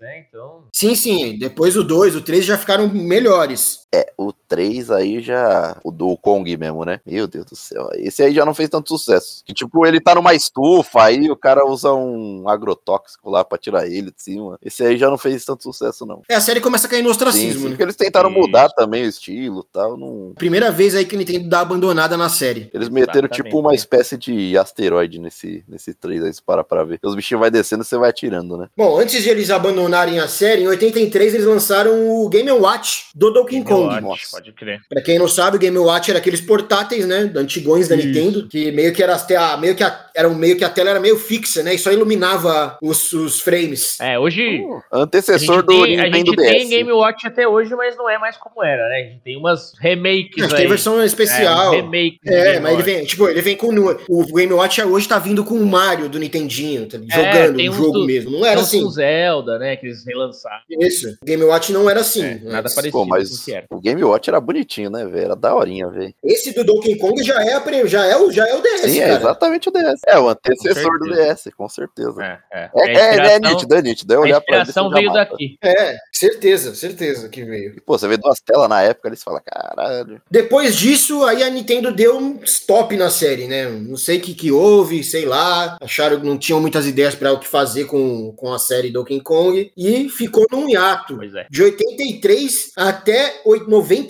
[0.00, 0.24] né?
[0.28, 0.64] Então.
[0.72, 1.38] Sim, sim.
[1.38, 3.86] Depois o 2, o 3 já ficaram melhores.
[3.94, 5.76] É, o 3 aí já.
[5.84, 7.00] O do Kong mesmo, né?
[7.06, 7.88] Meu Deus do céu.
[7.94, 9.42] Esse aí já não fez tanto sucesso.
[9.44, 13.86] Que, tipo, ele tá numa estufa, aí o cara usa um agrotóxico lá pra tirar
[13.86, 14.58] ele de cima.
[14.62, 16.22] Esse aí já não fez tanto sucesso, não.
[16.28, 17.70] É, a série começa a cair no Sim, ostracismo, sim, né?
[17.70, 18.38] porque eles tentaram Isso.
[18.38, 19.96] mudar também o estilo e tal.
[19.96, 20.32] Não...
[20.34, 22.70] Primeira vez aí que a Nintendo dá abandonada na série.
[22.72, 23.42] Eles meteram Exatamente.
[23.44, 26.98] tipo uma espécie de asteroide nesse, nesse 3 aí, se parar pra ver.
[27.02, 28.68] Os bichinhos vai descendo e você vai atirando, né?
[28.76, 33.30] Bom, antes de eles abandonarem a série, em 83 eles lançaram o Game Watch do
[33.30, 34.04] Donkey Kong.
[34.04, 34.37] Watch.
[34.38, 34.80] Pode crer.
[34.88, 37.30] Pra quem não sabe, o Game Watch era aqueles portáteis, né?
[37.34, 38.06] Antigões da Isso.
[38.06, 40.68] Nintendo, que meio que era até a, meio que a, era um meio que a
[40.70, 41.74] tela era meio fixa, né?
[41.74, 43.98] E só iluminava os, os frames.
[44.00, 44.60] É, hoje.
[44.92, 46.68] a Antecessor gente, do tem, a Nintendo gente tem DS.
[46.70, 48.96] Game Watch até hoje, mas não é mais como era, né?
[48.96, 50.48] A gente tem umas remakes que aí.
[50.54, 51.74] tem versão especial.
[51.74, 52.82] É, remake É, Game mas ele Watch.
[52.84, 53.68] vem, tipo, ele vem com
[54.08, 57.68] o Game Watch hoje tá vindo com o Mario do Nintendinho, tá, É, jogando tem
[57.68, 58.30] o uns jogo do- mesmo.
[58.30, 58.82] Não era assim.
[58.82, 59.76] com Zelda, né?
[59.76, 60.60] Que eles relançaram.
[60.70, 61.16] Isso.
[61.24, 62.22] Game Watch não era assim.
[62.24, 63.66] É, nada parecido Pô, com mas o que era.
[63.70, 65.24] o Game Watch era bonitinho, né, velho?
[65.26, 66.14] Era daorinha, velho.
[66.22, 69.00] Esse do Donkey Kong já é, a já é, o, já é o DS, Sim,
[69.00, 69.20] é cara.
[69.20, 70.00] exatamente o DS.
[70.06, 71.10] É o antecessor do.
[71.14, 72.22] DS, com certeza.
[72.22, 72.70] É, é.
[72.74, 74.12] É, a é, é, inspiração- nítido, é nítido.
[74.12, 75.30] É A olhar pra ele, inspiração veio mata.
[75.30, 75.58] daqui.
[75.62, 77.74] É, certeza, certeza que veio.
[77.76, 80.20] E, Pô, você vê duas telas na época, eles falam, caralho.
[80.30, 83.68] Depois disso, aí a Nintendo deu um stop na série, né?
[83.68, 85.76] Não sei o que, que houve, sei lá.
[85.80, 89.20] Acharam que não tinham muitas ideias para o que fazer com, com a série Donkey
[89.20, 89.70] Kong.
[89.76, 91.16] E ficou num hiato.
[91.16, 91.46] Pois é.
[91.50, 93.68] De 83 até oit-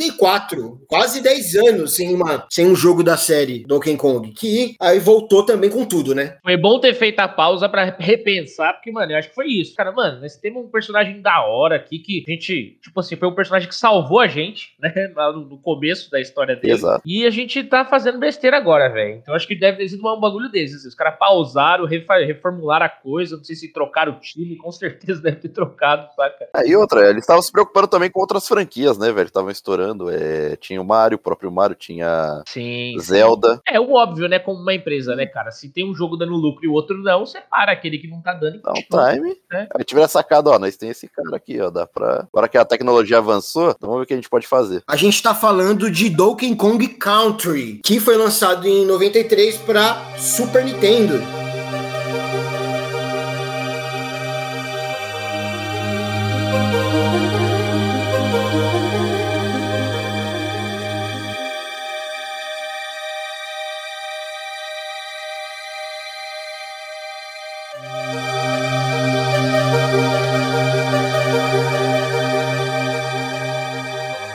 [0.09, 0.81] 94.
[0.87, 4.33] Quase 10 anos sem, uma, sem um jogo da série Donkey Kong.
[4.33, 6.37] Que aí voltou também com tudo, né?
[6.42, 9.75] Foi bom ter feito a pausa pra repensar, porque, mano, eu acho que foi isso.
[9.75, 13.29] Cara, mano, nós temos um personagem da hora aqui que a gente, tipo assim, foi
[13.29, 15.12] um personagem que salvou a gente, né?
[15.14, 16.75] Lá no, no começo da história dele.
[16.75, 17.03] Exato.
[17.05, 19.16] E a gente tá fazendo besteira agora, velho.
[19.16, 20.77] Então acho que deve ter sido um bagulho desses.
[20.77, 20.88] assim.
[20.88, 23.37] Os caras pausaram, reformularam a coisa.
[23.37, 26.49] Não sei se trocaram o time, com certeza deve ter trocado, saca?
[26.55, 29.27] Aí outra, eles estavam se preocupando também com outras franquias, né, velho?
[29.27, 29.97] Estavam estourando.
[30.11, 32.96] É, tinha o Mario, o próprio Mario, tinha Sim.
[33.00, 33.61] Zelda.
[33.66, 34.38] É o óbvio, né?
[34.38, 35.50] Como uma empresa, né, cara?
[35.50, 38.32] Se tem um jogo dando lucro e o outro não, separa aquele que não tá
[38.32, 38.56] dando.
[38.56, 39.12] e um continua.
[39.14, 39.37] time.
[39.52, 39.68] É.
[39.76, 41.70] Aí tiveram sacado, ó, nós tem esse cara aqui, ó.
[41.70, 42.26] Dá pra.
[42.32, 44.82] Agora que a tecnologia avançou, então vamos ver o que a gente pode fazer.
[44.87, 50.64] A gente tá falando de Donkey Kong Country, que foi lançado em 93 para Super
[50.64, 51.38] Nintendo.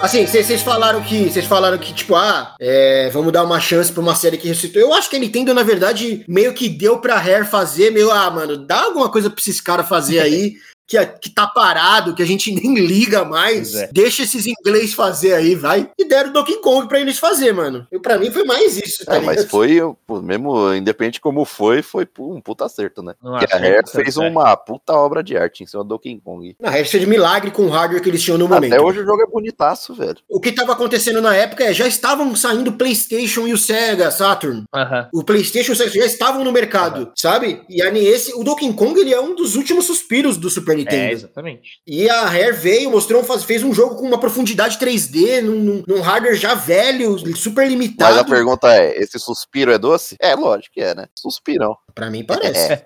[0.03, 1.29] Assim, vocês falaram que.
[1.29, 4.81] Vocês falaram que, tipo, ah, é, vamos dar uma chance pra uma série que ressuscitou.
[4.81, 8.29] Eu acho que a Nintendo, na verdade, meio que deu pra Rare fazer, meio, ah,
[8.29, 10.55] mano, dá alguma coisa pra esses caras fazer aí.
[10.87, 13.75] Que, é- que tá parado, que a gente nem liga mais.
[13.75, 13.89] É.
[13.91, 15.89] Deixa esses inglês fazer aí, vai.
[15.97, 17.87] E deram Donkey Kong pra eles fazer, mano.
[17.91, 21.81] Eu, pra mim foi mais isso, tá É, mas foi, pô, mesmo independente como foi,
[21.81, 23.13] foi um puta acerto, né?
[23.21, 24.19] Porque a Rare fez é.
[24.19, 26.55] uma puta obra de arte em cima do Donkey Kong.
[26.59, 28.73] Na é de milagre com o hardware que eles tinham no momento.
[28.73, 30.17] Até hoje o jogo é bonitaço, velho.
[30.29, 34.11] O que tava acontecendo na época é já estavam saindo o PlayStation e o Sega
[34.11, 34.63] Saturn.
[34.73, 35.09] Aham.
[35.13, 37.63] O PlayStation e o Sega já estavam no mercado, sabe?
[37.69, 40.77] E aí esse, o Donkey Kong ele é um dos últimos suspiros do Super É,
[40.77, 41.11] Nintendo.
[41.13, 41.79] exatamente.
[41.87, 45.83] E a Rare veio, mostrou, um- fez um jogo com uma profundidade 3D, num, num-
[45.87, 48.13] num hardware já velho, super limitado.
[48.15, 50.15] Mas a pergunta é: esse suspiro é doce?
[50.19, 51.07] É, lógico que é, né?
[51.15, 51.75] Suspirão.
[51.95, 52.83] Pra mim parece.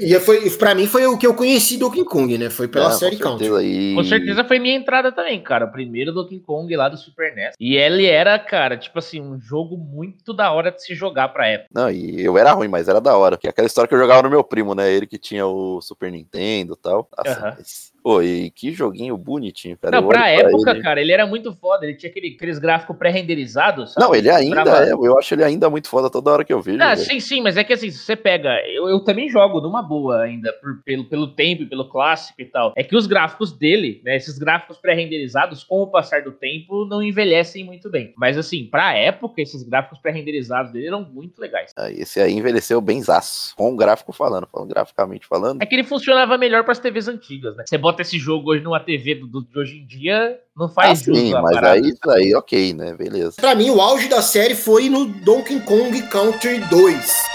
[0.00, 2.50] E foi, pra mim foi o que eu conheci do Donkey Kong, né?
[2.50, 3.46] Foi pela Não, série com Country.
[3.46, 3.62] certeza.
[3.64, 3.94] E...
[3.94, 5.66] Com certeza foi minha entrada também, cara.
[5.66, 7.54] O primeiro Donkey Kong lá do Super NES.
[7.60, 11.46] E ele era, cara, tipo assim, um jogo muito da hora de se jogar pra
[11.46, 11.70] época.
[11.72, 13.36] Não, e eu era ruim, mas era da hora.
[13.36, 14.92] Que é aquela história que eu jogava no meu primo, né?
[14.92, 17.08] Ele que tinha o Super Nintendo e tal.
[17.16, 19.98] Nossa, mas- Pô, e que joguinho bonitinho, cara.
[19.98, 21.86] Não, pra olho época, ele- cara, ele era muito foda.
[21.86, 23.94] Ele tinha aquele, aqueles gráficos pré-renderizados.
[23.98, 24.92] Não, ele ainda Lembrava- é.
[24.92, 26.82] Eu acho ele ainda muito foda toda hora que eu vejo.
[26.82, 28.50] Ah, sim, sim, mas é que assim, se você pega.
[28.68, 32.44] Eu, eu também jogo numa boa ainda, por- pelo, pelo tempo e pelo clássico e
[32.44, 32.74] tal.
[32.76, 37.02] É que os gráficos dele, né, esses gráficos pré-renderizados, com o passar do tempo, não
[37.02, 38.12] envelhecem muito bem.
[38.18, 41.72] Mas assim, pra época, esses gráficos pré-renderizados dele eram muito legais.
[41.74, 43.56] Ah, Esse aí envelheceu bem zaço.
[43.56, 45.62] Com o gráfico falando, falando graficamente falando.
[45.62, 47.64] É que ele funcionava melhor pras TVs antigas, né?
[47.66, 50.68] Você bota esse jogo hoje numa TV do, do- de hoje em dia, não Ah,
[50.68, 51.74] faz sim, jus à mas parada.
[51.74, 52.94] aí, isso aí, ok, né?
[52.94, 53.32] Beleza.
[53.40, 57.33] Pra mim, o auge da série foi no Donkey Kong Country 2.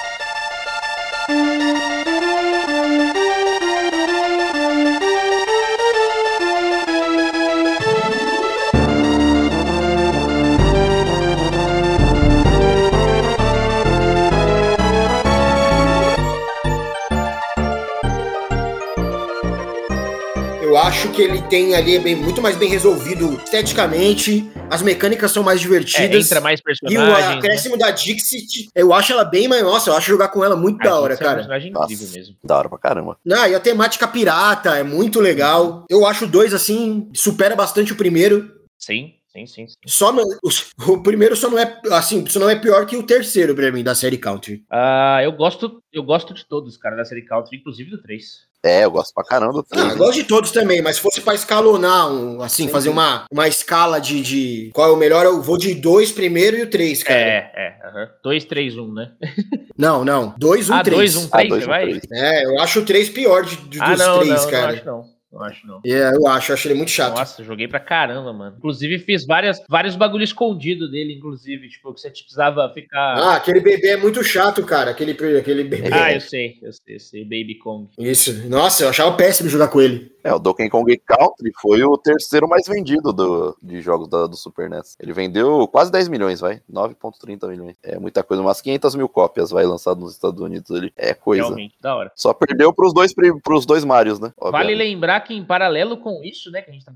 [20.99, 25.41] Acho que ele tem ali é bem, muito mais bem resolvido esteticamente, as mecânicas são
[25.41, 26.25] mais É, divertidas.
[26.25, 27.25] entra mais e o personagens.
[27.29, 27.33] né?
[27.37, 29.63] acréscimo da Dixit, eu acho ela bem mais.
[29.63, 31.37] Nossa, eu acho jogar com ela muito A da hora, Jinx é um cara.
[31.37, 31.93] personagem Nossa.
[31.93, 32.35] incrível mesmo.
[32.43, 33.17] Da hora pra caramba.
[33.23, 35.85] Não, e a temática pirata é muito legal.
[35.89, 38.51] Eu acho o dois, assim, supera bastante o primeiro.
[38.77, 39.67] Sim, sim, sim.
[39.67, 39.75] sim.
[39.87, 43.03] Só no- o, o primeiro só não é assim, só não é pior que o
[43.03, 44.63] terceiro pra mim da série Country.
[44.69, 48.48] Ah, eu gosto, eu gosto de todos, cara, da série Country, inclusive do 3.
[48.63, 49.85] É, eu gosto pra caramba do 3.
[49.85, 52.93] Ah, gosto de todos também, mas se fosse pra escalonar, um, assim, Sim, fazer sim.
[52.93, 56.63] uma, uma escala de, de qual é o melhor, eu vou de dois primeiro e
[56.63, 57.17] o três, cara.
[57.19, 57.87] É, é.
[57.87, 58.09] aham.
[58.21, 59.11] 2, 3, 1, né?
[59.77, 60.35] Não, não.
[60.37, 61.13] Dois, um, ah, três.
[61.13, 61.83] 2, 1, Ah, 3, dois você ou vai?
[61.85, 62.01] três.
[62.11, 64.67] É, eu acho o três pior de, de- Ah, dos não, três, não, cara.
[64.67, 65.18] não acho não.
[65.31, 65.79] Não acho não.
[65.85, 67.15] É, eu acho, eu acho ele muito chato.
[67.15, 68.55] Nossa, joguei pra caramba, mano.
[68.57, 71.69] Inclusive, fiz várias, vários bagulho escondido dele, inclusive.
[71.69, 73.15] Tipo, que você precisava ficar.
[73.17, 74.89] Ah, aquele bebê é muito chato, cara.
[74.91, 75.89] Aquele, aquele bebê.
[75.93, 77.23] Ah, eu sei, eu sei, eu sei.
[77.23, 77.89] Baby Kong.
[77.99, 78.47] Isso.
[78.49, 80.11] Nossa, eu achava péssimo jogar com ele.
[80.21, 84.35] É, o Donkey Kong Country foi o terceiro mais vendido do, de jogos da- do
[84.35, 84.97] Super NES.
[84.99, 86.61] Ele vendeu quase 10 milhões, vai.
[86.69, 87.75] 9,30 milhões.
[87.81, 90.91] É muita coisa, umas 500 mil cópias, vai, lançado nos Estados Unidos ali.
[90.97, 91.43] É coisa.
[91.43, 92.11] Realmente, da hora.
[92.15, 93.13] Só perdeu pros dois,
[93.43, 94.33] pros dois Marios, né?
[94.37, 94.87] Vale Obviamente.
[95.19, 96.93] Lembrar que em paralelo com isso, né, que a gente tá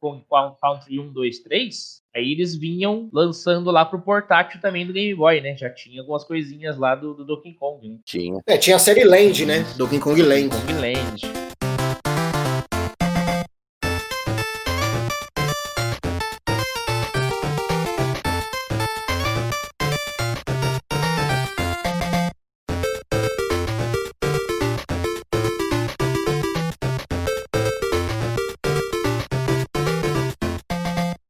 [0.00, 4.86] falando com o Country 1, 2, 3, aí eles vinham lançando lá pro portátil também
[4.86, 5.56] do Game Boy, né?
[5.56, 7.98] Já tinha algumas coisinhas lá do, do Donkey Kong, né?
[8.04, 8.40] Tinha.
[8.46, 9.64] É, tinha a série Land, né?
[9.76, 10.48] Donkey Kong Land.
[10.48, 11.45] Kong Land.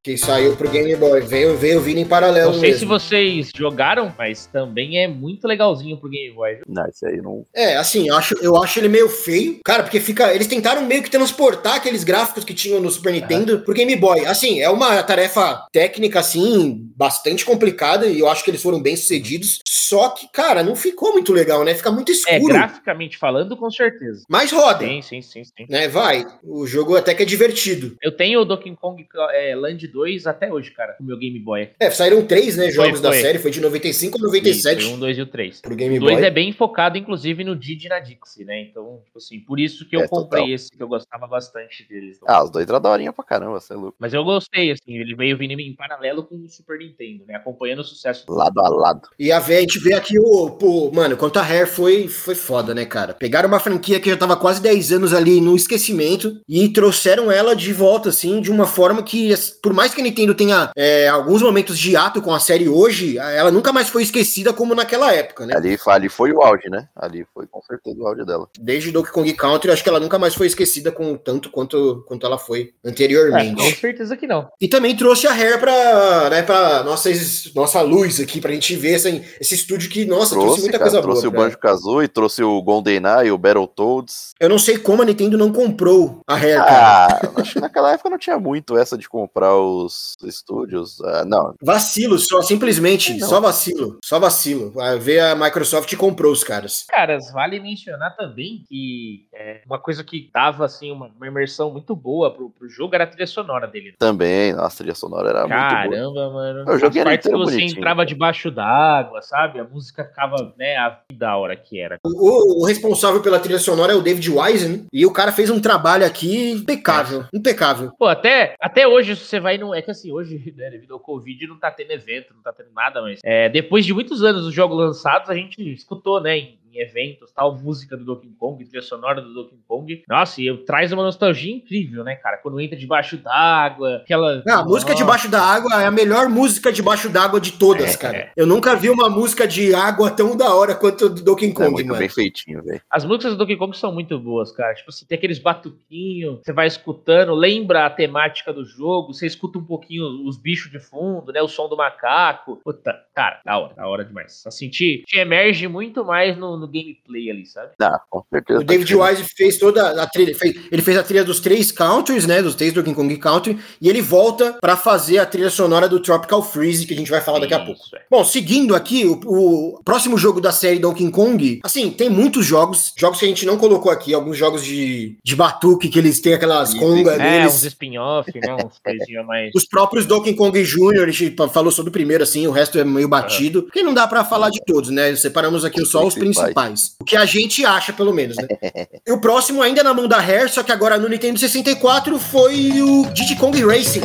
[0.06, 1.20] Que saiu pro Game Boy.
[1.22, 2.78] Veio, veio vindo em paralelo Não sei mesmo.
[2.78, 6.58] se vocês jogaram, mas também é muito legalzinho pro Game Boy?
[6.64, 7.44] Não, esse aí não.
[7.52, 9.58] É, assim, eu acho, eu acho ele meio feio.
[9.64, 10.32] Cara, porque fica.
[10.32, 14.24] Eles tentaram meio que transportar aqueles gráficos que tinham no Super Nintendo pro Game Boy.
[14.26, 18.06] Assim, é uma tarefa técnica, assim, bastante complicada.
[18.06, 19.58] E eu acho que eles foram bem sucedidos.
[19.76, 21.74] Só que, cara, não ficou muito legal, né?
[21.74, 22.54] Fica muito É, escuro.
[22.54, 24.24] graficamente falando, com certeza.
[24.28, 24.86] Mas roda.
[24.86, 25.66] Sim, sim, sim, sim.
[25.68, 26.24] Né, vai.
[26.42, 27.94] O jogo até que é divertido.
[28.02, 31.68] Eu tenho o Donkey Kong é, Land 2 até hoje, cara, no meu Game Boy.
[31.78, 33.20] É, saíram três, né, jogos da foi.
[33.20, 33.38] série.
[33.38, 35.60] Foi de 95 a Isso, 97 o 1, 2 e o 3.
[35.60, 36.24] pro Game O 2 Boy.
[36.24, 38.60] é bem focado, inclusive, no Didi e na Dixie, né?
[38.62, 40.54] Então, tipo assim, por isso que eu É, comprei total.
[40.54, 42.18] esse, que eu gostava bastante deles.
[42.26, 43.96] Ah, os dois era daorinha pra caramba, você é louco.
[44.00, 47.34] Mas eu gostei, assim, ele veio vindo em paralelo com o Super Nintendo, né?
[47.34, 49.08] Acompanhando o sucesso do Lado a lado.
[49.18, 50.50] E a, vé- a gente vê aqui o.
[50.50, 53.14] Pô, mano, quanto a Rare foi, foi foda, né, cara?
[53.14, 57.54] Pegaram uma franquia que já tava quase 10 anos ali no esquecimento e trouxeram ela
[57.54, 61.42] de volta, assim, de uma forma que, por mais que a Nintendo tenha é, alguns
[61.42, 65.46] momentos de ato com a série hoje, ela nunca mais foi esquecida como naquela época,
[65.46, 65.54] né?
[65.56, 66.88] Ali, ali foi o auge, né?
[66.96, 68.48] Ali foi com certeza o auge dela.
[68.58, 72.24] Desde Donkey Kong Country, acho que ela nunca mais foi esquecida com tanto quanto, quanto
[72.26, 73.56] ela foi É, anteriormente.
[73.56, 74.48] com certeza que não.
[74.60, 77.10] E também trouxe a Rare pra, né, pra nossa,
[77.54, 80.90] nossa luz aqui, pra gente ver esse, esse estúdio que, nossa, trouxe, Trouxe, muita cara,
[80.90, 81.28] coisa trouxe boa.
[81.28, 84.30] o pra- Banjo Kazooie, trouxe o GoldenEye, o Battletoads.
[84.38, 87.20] Eu não sei como a Nintendo não comprou a Rare, cara.
[87.36, 91.00] Ah, acho que naquela época não tinha muito essa de comprar os estúdios.
[91.02, 93.28] Ah, não, Vacilo, só simplesmente, Não.
[93.28, 94.70] só vacilo, só vacilo.
[94.72, 96.84] Vai ver a Microsoft comprou os caras.
[96.88, 101.94] Caras, vale mencionar também que é, uma coisa que dava, assim, uma, uma imersão muito
[101.96, 103.94] boa pro, pro jogo era a trilha sonora dele.
[103.98, 105.68] também, nossa, a trilha sonora era muito boa.
[105.70, 106.70] Caramba, mano.
[106.70, 107.78] Eu joguei As partes que você bonitinho.
[107.78, 109.35] entrava debaixo d'água, sabe?
[109.44, 111.98] A música ficava, né, a da hora que era.
[112.04, 114.84] O, o responsável pela trilha sonora é o David Wise, né?
[114.92, 117.92] E o cara fez um trabalho aqui impecável, impecável.
[117.98, 119.74] Pô, até, até hoje você vai no.
[119.74, 122.70] É que assim, hoje, né, devido ao Covid, não tá tendo evento, não tá tendo
[122.74, 123.20] nada, mas.
[123.24, 127.30] É, depois de muitos anos dos jogos lançados, a gente escutou, né, em, em eventos,
[127.32, 130.02] tal, música do Donkey Kong, trilha sonora do Donkey Kong.
[130.08, 132.36] Nossa, e traz uma nostalgia incrível, né, cara?
[132.38, 134.42] Quando entra debaixo d'água, aquela.
[134.48, 135.02] Ah, a música Nossa.
[135.04, 138.16] debaixo da água é a melhor música debaixo d'água de todas, É, cara.
[138.16, 138.30] é.
[138.36, 141.70] Eu nunca vi uma música de água tão da hora quanto do Donkey É Kong,
[141.70, 141.98] muito mano.
[141.98, 142.80] bem feitinho, velho.
[142.90, 144.74] As músicas do Donkey Kong são muito boas, cara.
[144.74, 149.58] Tipo assim, tem aqueles batuquinhos, você vai escutando, lembra a temática do jogo, você escuta
[149.58, 151.40] um pouquinho os bichos de fundo, né?
[151.42, 152.60] O som do macaco.
[152.64, 154.42] Puta, cara, da hora, da hora demais.
[154.46, 157.70] Assim, te, te emerge muito mais no, no gameplay ali, sabe?
[157.80, 158.60] Ah, com certeza.
[158.60, 162.26] O David Wise fez toda a trilha, fez- ele fez a trilha dos três countries,
[162.26, 166.00] né, dos três Donkey Kong Country, e ele volta pra fazer a trilha sonora do
[166.00, 167.80] Tropical Freeze, que a gente vai falar daqui a pouco.
[167.94, 168.00] É.
[168.10, 172.92] Bom, seguindo aqui, o, o próximo jogo da série Donkey Kong, assim, tem muitos jogos,
[172.96, 176.34] jogos que a gente não colocou aqui, alguns jogos de, de batuque, que eles têm
[176.34, 177.54] aquelas congas É, deles.
[177.54, 178.54] uns spin-off, né?
[178.54, 179.50] Uns coisinhas mais.
[179.54, 182.84] Os próprios Donkey Kong Jr., a gente falou sobre o primeiro, assim, o resto é
[182.84, 185.14] meio batido, porque não dá pra falar de todos, né?
[185.16, 186.54] Separamos aqui Os só os principais.
[186.56, 186.96] Principais.
[186.98, 188.48] O que a gente acha, pelo menos, né?
[189.06, 192.80] e o próximo ainda na mão da Rare, só que agora no Nintendo 64 foi
[192.80, 194.00] o Diddy Kong Racing.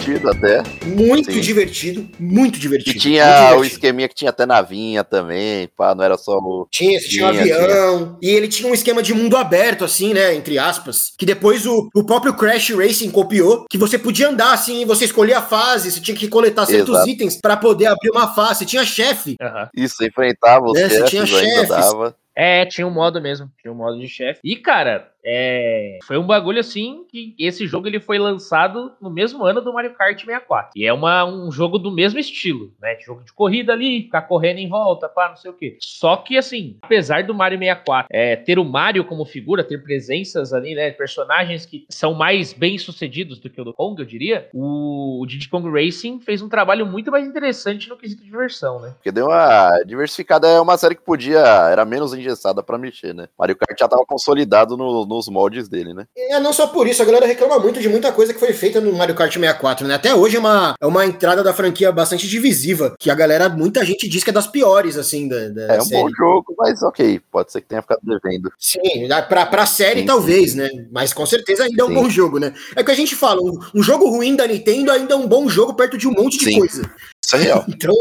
[0.00, 0.62] Divertido até.
[0.86, 1.40] Muito Sim.
[1.40, 2.96] divertido, muito divertido.
[2.96, 3.66] E tinha muito o divertido.
[3.74, 6.66] esqueminha que tinha até navinha também, pá, não era só o.
[6.70, 8.18] Tinha, você tinha um Tinha, avião.
[8.22, 10.34] E ele tinha um esquema de mundo aberto, assim, né?
[10.34, 11.12] Entre aspas.
[11.18, 13.66] Que depois o, o próprio Crash Racing copiou.
[13.70, 17.08] Que você podia andar assim, você escolhia a fase, você tinha que coletar certos Exato.
[17.08, 18.60] itens pra poder abrir uma fase.
[18.60, 19.36] Você tinha chefe.
[19.40, 19.68] Aham.
[19.76, 21.68] Isso, enfrentava os É, você tinha chefes, ainda chefes.
[21.68, 22.16] dava.
[22.34, 23.50] É, tinha um modo mesmo.
[23.60, 24.40] Tinha um modo de chefe.
[24.42, 25.98] E, cara, é...
[26.04, 29.94] foi um bagulho assim que esse jogo ele foi lançado no mesmo ano do Mario
[29.94, 30.72] Kart 64.
[30.76, 32.96] E é uma, um jogo do mesmo estilo, né?
[33.00, 35.76] Jogo de corrida ali, ficar correndo em volta, pá, não sei o quê.
[35.80, 40.52] Só que, assim, apesar do Mario 64 é, ter o Mario como figura, ter presenças
[40.52, 40.90] ali, né?
[40.90, 44.48] Personagens que são mais bem sucedidos do que o do Kong, eu diria.
[44.52, 48.94] O, o Diddy Kong Racing fez um trabalho muito mais interessante no quesito diversão, né?
[48.96, 53.28] Porque deu uma diversificada, é uma série que podia, era menos engessada pra mexer, né?
[53.38, 56.06] Mario Kart já tava consolidado no- nos moldes dele, né?
[56.16, 58.80] É, não só por isso, a galera reclama muito de muita coisa que foi feita
[58.80, 59.94] no Mario Kart 64, né?
[59.94, 63.84] Até hoje é uma, é uma entrada da franquia bastante divisiva, que a galera, muita
[63.84, 66.02] gente diz que é das piores, assim, da, da É um série.
[66.02, 68.50] bom jogo, mas ok, pode ser que tenha ficado devendo.
[68.58, 70.68] Sim, pra, pra série Sim, talvez, né?
[70.92, 71.94] Mas com certeza ainda é um Sim.
[71.94, 72.54] bom jogo, né?
[72.76, 75.26] É o que a gente fala, um, um jogo ruim da Nintendo ainda é um
[75.26, 76.58] bom jogo perto de um monte de Sim.
[76.58, 76.82] coisa.
[77.30, 77.64] Isso é real.
[77.68, 77.94] Então,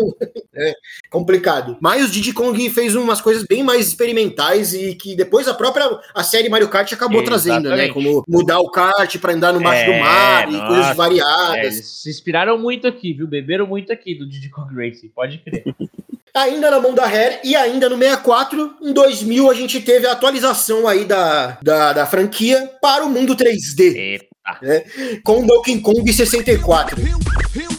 [0.56, 0.74] é
[1.10, 1.78] complicado.
[1.80, 5.88] Mas o Diddy Kong fez umas coisas bem mais experimentais e que depois a própria
[6.16, 7.86] a série Mario Kart acabou trazendo, né?
[7.86, 7.94] Exatamente.
[7.94, 10.68] Como mudar o kart pra andar no baixo do É, mar e nossa.
[10.68, 11.74] coisas É, variadas.
[11.76, 13.28] eles se inspiraram muito aqui, viu?
[13.28, 15.64] Beberam muito aqui do Diddy Kong Racing, pode crer.
[16.36, 20.12] Ainda na mão da Rare e ainda no 64, em 2000 a gente teve a
[20.12, 24.26] atualização aí da, da, da franquia para o mundo 3D, Eita.
[25.24, 27.00] com Donkey Kong 64.
[27.02, 27.12] Here,
[27.56, 27.68] here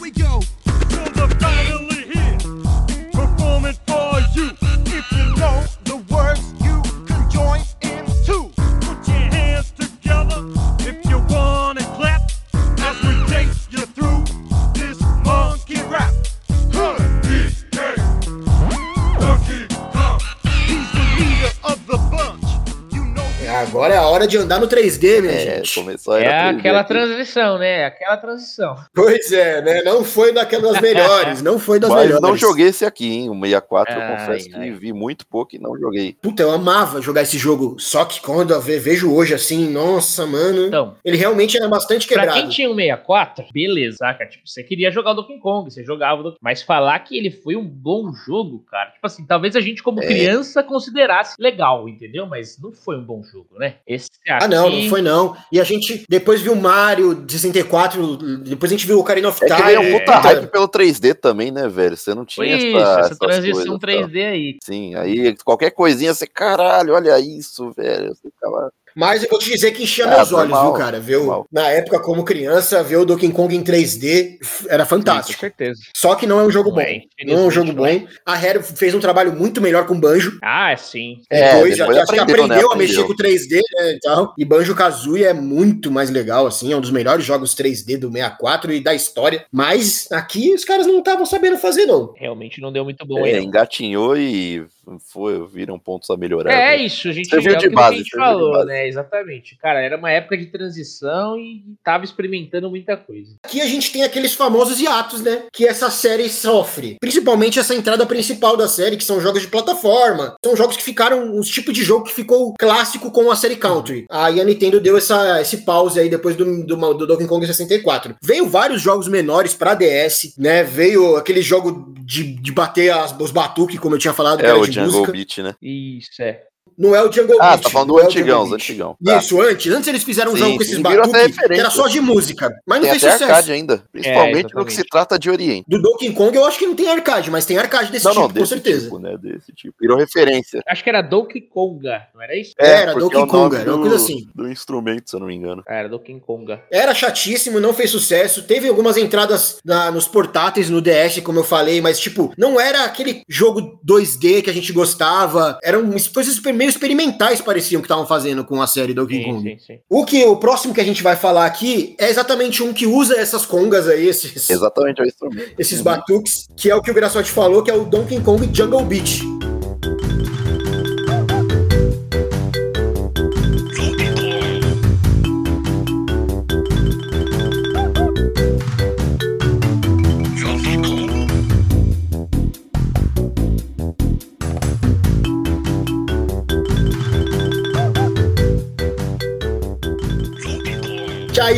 [23.61, 25.75] Agora é a hora de andar no 3D, minha É, gente.
[25.75, 26.89] começou a É aquela aqui.
[26.89, 27.85] transição, né?
[27.85, 28.75] Aquela transição.
[28.93, 29.81] Pois é, né?
[29.83, 32.21] Não foi daquelas melhores, não foi das Mas melhores.
[32.21, 33.29] não joguei esse aqui, hein?
[33.29, 34.63] O 64, eu Ai, confesso ai.
[34.65, 36.15] que vi muito pouco e não joguei.
[36.21, 37.75] Puta, eu amava jogar esse jogo.
[37.79, 40.67] Só que quando eu ve- vejo hoje assim, nossa, mano.
[40.67, 42.39] Então, Ele realmente era bastante pra quebrado.
[42.39, 44.25] quem tinha um 64, beleza, saca?
[44.25, 47.29] Tipo, você queria jogar o Donkey Kong, você jogava o Donkey Mas falar que ele
[47.31, 50.05] foi um bom jogo, cara, tipo assim, talvez a gente como É.
[50.07, 52.25] criança considerasse legal, entendeu?
[52.25, 53.75] Mas não foi um bom jogo, né?
[53.85, 54.45] Esse aqui...
[54.45, 55.35] Ah, não, não foi não.
[55.51, 59.47] E a gente depois viu Mario 64, depois a gente viu o Ocarina of É
[59.47, 59.57] Time.
[59.59, 61.97] que veio um puta Puta, hype pelo 3D também, né, velho?
[61.97, 64.07] Você não Foi tinha isso, essa, essa essas transição coisas, tá?
[64.09, 64.57] 3D aí.
[64.63, 68.09] Sim, aí qualquer coisinha você, caralho, olha isso, velho.
[68.09, 68.71] Você ficava.
[68.95, 70.99] Mas eu vou te dizer que enchia Ah, meus olhos, normal, viu, cara?
[70.99, 71.47] Normal.
[71.51, 74.37] na época, como criança, ver o Donkey Kong em 3D
[74.69, 75.39] era Com fantástico.
[75.39, 75.79] certeza.
[75.95, 76.79] Só que não é um jogo bom.
[76.81, 77.85] é, Não é um jogo bom.
[78.25, 80.37] A Rare fez um trabalho muito melhor com Banjo.
[80.41, 81.21] Ah, sim.
[81.29, 82.73] É, depois, depois acho que aprendeu, aprendeu né?
[82.73, 84.33] a mexer com 3D né, e tal.
[84.37, 86.71] E Banjo Kazooie é muito mais legal, assim.
[86.71, 89.45] É um dos melhores jogos 3D do 64 e da história.
[89.51, 92.13] Mas aqui os caras não estavam sabendo fazer, não.
[92.17, 93.43] Realmente não deu muito bom É, aí.
[93.43, 94.65] engatinhou e
[94.99, 96.51] foi, viram pontos a melhorar.
[96.51, 96.83] É né?
[96.83, 98.65] isso, a gente Serviu é de base, que a gente falou, base.
[98.65, 98.87] né?
[98.87, 99.55] Exatamente.
[99.57, 103.35] Cara, era uma época de transição e tava experimentando muita coisa.
[103.43, 105.43] Aqui a gente tem aqueles famosos hiatos, né?
[105.51, 106.97] Que essa série sofre.
[106.99, 110.35] Principalmente essa entrada principal da série, que são jogos de plataforma.
[110.43, 114.05] São jogos que ficaram os tipos de jogo que ficou clássico com a série Country.
[114.09, 118.15] Aí a Nintendo deu essa, esse pause aí depois do, do, do Donkey Kong 64.
[118.21, 120.63] Veio vários jogos menores pra DS, né?
[120.63, 124.49] Veio aquele jogo de, de bater as, os batuques, como eu tinha falado, que É
[124.49, 125.11] era o música.
[125.11, 125.55] Beat, né?
[125.61, 126.45] Isso, é.
[126.77, 127.63] Não é o Jungle Ah, Beat.
[127.63, 128.53] tá falando do é o antigão, Beat.
[128.55, 128.95] antigão.
[129.03, 129.17] Tá.
[129.17, 129.71] Isso, antes.
[129.71, 131.61] Antes eles fizeram um Sim, jogo com esses batuques, que referência.
[131.61, 132.49] era só de música.
[132.65, 133.31] Mas não Tem fez até sucesso.
[133.31, 133.83] arcade ainda.
[133.91, 135.65] Principalmente no que se trata de Oriente.
[135.67, 138.21] Do Donkey Kong eu acho que não tem arcade, mas tem arcade desse Não, tipo,
[138.23, 138.83] não, com desse certeza.
[138.85, 139.15] tipo, né?
[139.21, 139.75] Desse tipo.
[139.79, 140.61] Virou referência.
[140.67, 142.53] Acho que era Donkey Konga, não era isso?
[142.57, 144.27] Era, porque Donkey é Konga, era uma do- coisa assim.
[144.33, 145.63] Do instrumento, se eu não me engano.
[145.67, 146.63] Ah, era Donkey Konga.
[146.71, 148.43] Era chatíssimo, não fez sucesso.
[148.43, 152.85] Teve algumas entradas na- nos portáteis, no DS, como eu falei, mas, tipo, não era
[152.85, 155.59] aquele jogo 2D que a gente gostava.
[155.63, 155.83] Eram
[156.13, 159.41] coisas super- meio experimentais, pareciam que estavam fazendo com a série Donkey Kong.
[159.41, 159.79] sim, sim.
[159.89, 163.15] O que o próximo que a gente vai falar aqui é exatamente um que usa
[163.19, 165.53] essas congas aí, esses, Exatamente, é o instrumento.
[165.57, 168.85] esses batuques, que é o que o Graçote falou, que é o Donkey Kong Jungle
[168.85, 169.30] Beat.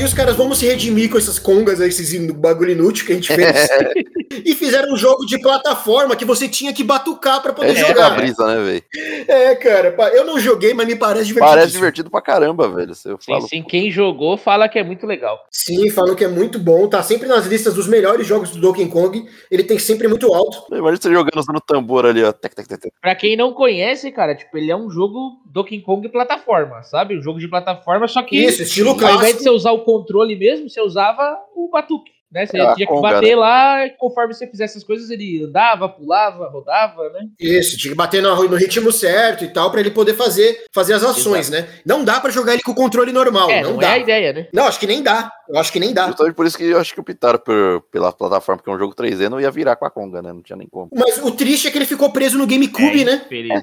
[0.03, 3.33] Aí os caras vão se redimir com essas congas, esses bagulho inútil que a gente
[3.33, 3.69] fez.
[4.45, 7.87] e fizeram um jogo de plataforma que você tinha que batucar pra poder É, é
[7.87, 8.07] jogar.
[8.07, 8.83] a brisa, né, velho?
[9.27, 11.53] É, cara, eu não joguei, mas me parece divertido.
[11.53, 12.93] Parece divertido pra caramba, velho.
[12.93, 15.39] Se eu Sim, falo, sim, quem jogou fala que é muito legal.
[15.49, 18.87] Sim, falam que é muito bom, tá sempre nas listas dos melhores jogos do Donkey
[18.87, 19.25] Kong.
[19.49, 20.63] Ele tem sempre muito alto.
[20.75, 22.31] Imagina você jogando usando tambor ali, ó.
[22.31, 22.93] Tec, tec, tec, tec.
[23.01, 27.17] Pra quem não conhece, cara, tipo, ele é um jogo Donkey Kong plataforma, sabe?
[27.17, 29.43] Um jogo de plataforma, só que Isso, estilo ao invés de clássico.
[29.43, 32.11] você usar o controle mesmo, você usava o batuque.
[32.33, 32.45] Né?
[32.45, 35.87] Você É, tinha que conga, bater lá, e conforme você fizesse as coisas, ele andava,
[35.87, 37.27] pulava, rodava, né?
[37.39, 40.93] Isso, tinha que bater no, no ritmo certo e tal, pra ele poder fazer, fazer
[40.93, 41.67] as ações, né?
[41.85, 43.89] Não dá pra jogar ele com o controle normal, é, não, não, dá.
[43.89, 44.47] é a ideia, né?
[44.53, 45.31] Não, acho que nem dá.
[45.47, 46.07] Eu acho que nem dá.
[46.07, 48.95] Justamente por isso que eu acho que optaram por, pela plataforma, porque é um jogo
[48.95, 50.31] 3D, não ia virar com a Conga, né?
[50.31, 50.89] Não tinha nem como.
[50.95, 53.21] Mas o triste é que ele ficou preso no GameCube, É, né?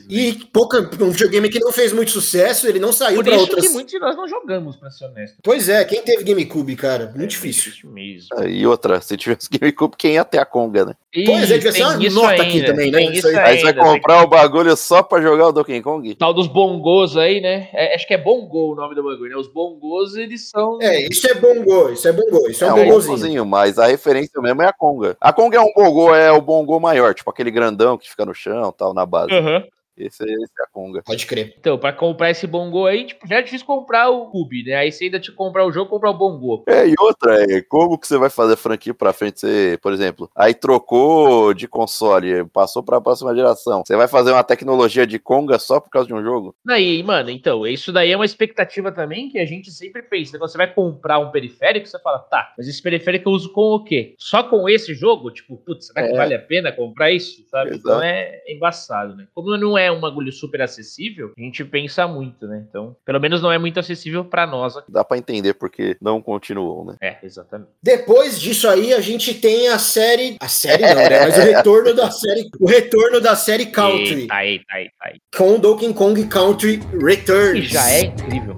[0.09, 3.67] E pouca, um videogame que não fez muito sucesso, ele não saiu isso outras.
[3.67, 5.39] que muitos de nós não jogamos, pra ser honesto.
[5.43, 7.07] Pois é, quem teve GameCube, cara?
[7.07, 7.91] Muito É, difícil.
[7.91, 8.29] mesmo.
[8.61, 10.95] E outra, se tivesse GameCube, quem ia ter a Conga, né?
[11.27, 13.03] Pois é, Ih, ser tem uma nota aqui ainda, também, né?
[13.05, 13.37] Isso isso aí.
[13.37, 16.15] Aí você vai ainda, tem comprar o bagulho só pra jogar o Donkey Kong?
[16.15, 17.69] tal dos bongos aí, né?
[17.73, 19.37] É, acho que é bongo o nome do bagulho, né?
[19.37, 20.79] Os bongos, eles são.
[20.81, 23.17] É, isso é bongo, isso é bongo, isso é, É um bongozinho.
[23.17, 25.17] bongozinho, mas a referência mesmo é a Conga.
[25.21, 28.35] A Conga é um bongo, é o bongo maior, tipo aquele grandão que fica no
[28.35, 29.33] chão, tal, na base.
[29.33, 29.65] Aham.
[30.01, 31.03] Esse, esse é a Conga.
[31.05, 31.55] Pode crer.
[31.59, 34.75] Então, pra comprar esse bongo aí, tipo, já é difícil comprar o Cube, né?
[34.75, 36.65] Aí você ainda que comprar o jogo, comprar o bongo.
[36.67, 39.41] É, e outra, é, como que você vai fazer a franquia pra frente?
[39.41, 43.83] Você, por exemplo, aí trocou de console, passou pra próxima geração.
[43.85, 46.55] Você vai fazer uma tecnologia de Conga só por causa de um jogo?
[46.69, 50.39] Aí, mano, então, isso daí é uma expectativa também que a gente sempre pensa.
[50.39, 53.75] Quando você vai comprar um periférico, você fala, tá, mas esse periférico eu uso com
[53.75, 54.15] o quê?
[54.19, 55.31] Só com esse jogo?
[55.31, 56.17] Tipo, putz, será que É.
[56.17, 57.43] vale a pena comprar isso?
[57.51, 57.71] Sabe?
[57.71, 57.81] Exato.
[57.81, 59.27] Então é embaçado, né?
[59.35, 62.65] Como não é um bagulho super acessível, a gente pensa muito, né?
[62.69, 64.91] Então, pelo menos não é muito acessível pra nós aqui.
[64.91, 66.97] Dá pra entender porque não continuou, né?
[67.01, 67.71] É, exatamente.
[67.83, 70.37] Depois disso aí, a gente tem a série.
[70.41, 71.21] A série não, né?
[71.21, 72.51] Mas o retorno da série.
[72.61, 74.23] O retorno da série Country.
[74.23, 75.21] Eita, eita, eita, eita.
[75.37, 77.69] Com Donkey Kong Country Que Returns.
[77.69, 78.57] já é incrível.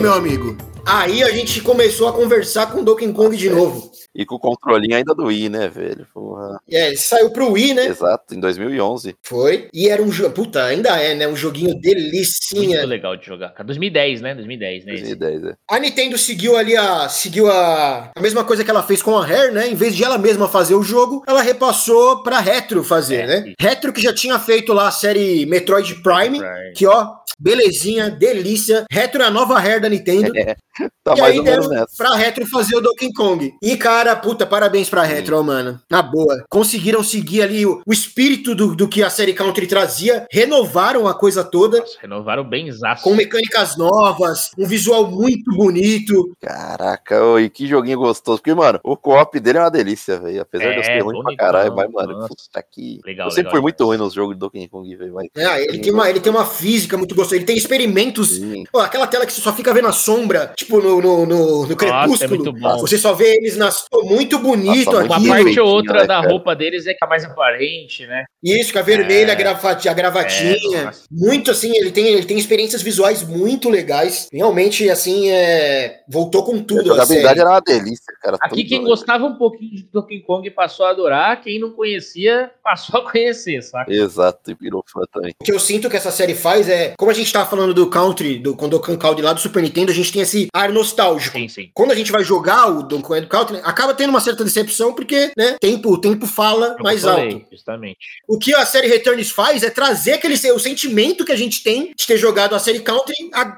[0.00, 0.56] Meu amigo.
[0.86, 3.90] Aí a gente começou a conversar com Donkey Kong de novo.
[4.18, 6.04] E com o controlinho ainda do Wii, né, velho?
[6.12, 6.58] Porra.
[6.68, 7.86] É, saiu pro Wii, né?
[7.86, 9.14] Exato, em 2011.
[9.22, 9.68] Foi.
[9.72, 10.34] E era um jogo.
[10.34, 11.28] Puta, ainda é, né?
[11.28, 12.78] Um joguinho delicinha.
[12.78, 13.50] Muito legal de jogar.
[13.50, 13.64] cara.
[13.64, 14.34] 2010, né?
[14.34, 14.94] 2010, né?
[14.94, 15.14] esse.
[15.14, 15.54] 2010, é.
[15.70, 17.08] A Nintendo seguiu ali a.
[17.08, 18.10] Seguiu a.
[18.16, 19.68] A mesma coisa que ela fez com a Rare, né?
[19.68, 23.38] Em vez de ela mesma fazer o jogo, ela repassou pra Retro fazer, É, né?
[23.46, 23.54] isso.
[23.60, 26.38] Retro que já tinha feito lá a série Metroid Prime.
[26.40, 26.72] Prime.
[26.74, 27.06] Que, ó,
[27.38, 28.84] belezinha, delícia.
[28.90, 30.32] Retro é a nova Rare da Nintendo.
[31.02, 31.96] Tá e mais aí ou menos deram nessa.
[31.96, 33.52] pra Retro fazer o Donkey Kong.
[33.60, 35.80] E, cara, puta, parabéns pra Retro, ó, mano.
[35.90, 36.44] Na boa.
[36.48, 40.26] Conseguiram seguir ali o, o espírito do, do que a série Country trazia.
[40.30, 41.78] Renovaram a coisa toda.
[41.78, 43.02] Nossa, renovaram bem zaço.
[43.02, 46.36] Com mecânicas novas, um visual muito bonito.
[46.40, 48.38] Caraca, ô, e que joguinho gostoso.
[48.38, 50.42] Porque, mano, o co-op dele é uma delícia, velho.
[50.42, 52.28] Apesar de eu É, ser ruim pra caralho, mas, mano, nossa.
[52.28, 53.00] puta que.
[53.04, 55.14] Legal, eu sempre legal fui muito ruim nos jogos de Donkey Kong, velho.
[55.14, 55.28] Mas...
[55.36, 57.36] É, ele, tem uma, ele tem uma física muito gostosa.
[57.36, 58.30] Ele tem experimentos.
[58.30, 58.64] Sim.
[58.72, 61.76] Ó, aquela tela que você só fica vendo a sombra, tipo no, no, no, no
[61.76, 62.24] crepúsculo.
[62.24, 62.78] é muito bom.
[62.78, 63.84] Você só vê eles nas.
[64.00, 66.28] Pô, muito bonito Nossa, muito Uma parte ou outra né, da cara?
[66.28, 68.24] roupa deles é que é mais aparente, né?
[68.42, 69.32] Isso, com a vermelha, É.
[69.32, 70.56] a, gravati- a gravatinha.
[70.76, 74.28] É, muito assim, ele tem, ele tem experiências visuais muito legais.
[74.32, 76.80] Realmente, assim, é, voltou com A tudo.
[76.80, 77.40] A jogabilidade série.
[77.40, 78.36] era uma delícia, cara.
[78.40, 83.00] Aqui quem gostava um pouquinho de Donkey Kong passou a adorar, quem não conhecia passou
[83.00, 83.92] a conhecer, saca?
[83.92, 85.32] Exato, e virou fã também.
[85.40, 87.88] O que eu sinto que essa série faz é, como a gente tava falando do
[87.88, 91.36] Country, do Donkey Kong lá do Super Nintendo, a gente tem esse ar nostálgico.
[91.36, 91.70] Sim, sim.
[91.74, 95.30] Quando a gente vai jogar o Donkey Kong Country, acaba tendo uma certa decepção, porque,
[95.36, 97.46] né, tempo, o tempo fala Como mais eu falei, alto.
[97.52, 97.98] Justamente.
[98.26, 101.92] O que a série Returns faz é trazer aquele o sentimento que a gente tem
[101.96, 103.14] de ter jogado a série Country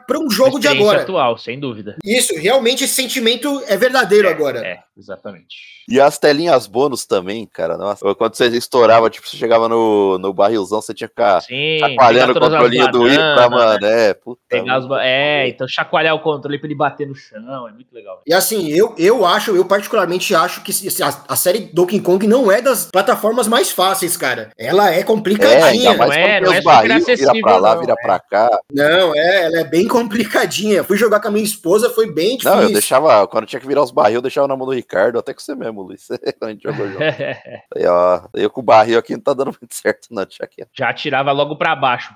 [0.07, 1.03] para um jogo de agora.
[1.03, 1.97] atual, sem dúvida.
[2.05, 4.61] Isso, realmente esse sentimento é verdadeiro agora.
[4.61, 5.80] É, exatamente.
[5.89, 7.76] E as telinhas bônus também, cara.
[7.76, 11.78] Nossa, quando você estourava, tipo, você chegava no, no barrilzão, você tinha que ficar Sim,
[11.81, 13.49] chacoalhando o as controlinho do banana.
[13.51, 13.87] mano.
[13.87, 14.41] É, puta.
[14.49, 18.22] Pegar ba- É, então chacoalhar o controle pra ele bater no chão, é muito legal.
[18.26, 20.72] E assim, eu, eu acho, eu particularmente acho que
[21.03, 24.51] a, a série Donkey Kong não é das plataformas mais fáceis, cara.
[24.59, 25.95] Ela é É, complicadinha.
[25.97, 28.03] mais Não é- não é barris, super vira pra acessível, lá, não, vira é.
[28.03, 28.61] pra cá.
[28.72, 30.85] Não, é, ela é bem complicadinha.
[30.85, 32.51] Fui jogar com a minha esposa, foi bem difícil.
[32.57, 35.18] Não, eu deixava, quando tinha que virar os barril, eu deixava na mão do Ricardo,
[35.18, 36.07] até com você mesmo, Luiz.
[36.39, 37.03] quando a gente jogou junto.
[37.77, 40.71] Aí, ó, eu com o barril aqui não tá dando muito certo, não, quieto.
[40.77, 42.14] Já tirava logo pra baixo.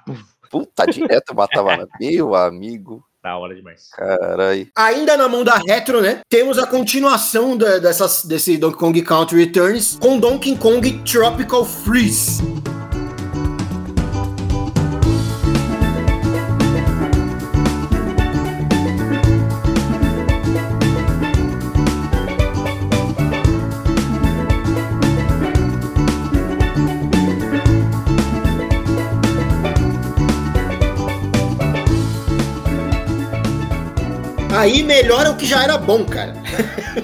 [0.50, 1.86] Puta, direto eu matava na.
[2.00, 3.88] Meu amigo, da hora demais.
[3.90, 4.68] carai.
[4.76, 6.20] Ainda na mão da Retro, né?
[6.28, 12.42] Temos a continuação da- dessas, desse Donkey Kong Country Returns com Donkey Kong Tropical Freeze.
[34.64, 36.32] Aí melhora o que já era bom, cara.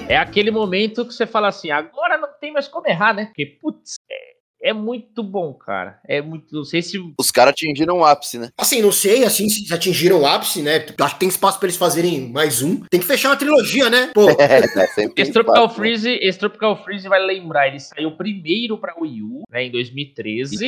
[0.09, 3.25] É aquele momento que você fala assim, agora não tem mais como errar, né?
[3.25, 4.30] Porque, putz, é,
[4.61, 5.99] é muito bom, cara.
[6.07, 6.55] É muito.
[6.55, 6.97] Não sei se.
[7.17, 8.49] Os caras atingiram o ápice, né?
[8.57, 10.85] Assim, não sei, assim, se atingiram o ápice, né?
[10.99, 12.81] Acho que tem espaço pra eles fazerem mais um.
[12.89, 14.11] Tem que fechar uma trilogia, né?
[14.13, 14.87] Pô, É, né?
[15.17, 15.75] Esse Tropical, espaço, né?
[15.75, 20.55] Freeze, esse Tropical Freeze vai lembrar, ele saiu primeiro pra Wii U, né, em 2013.
[20.55, 20.65] Isso.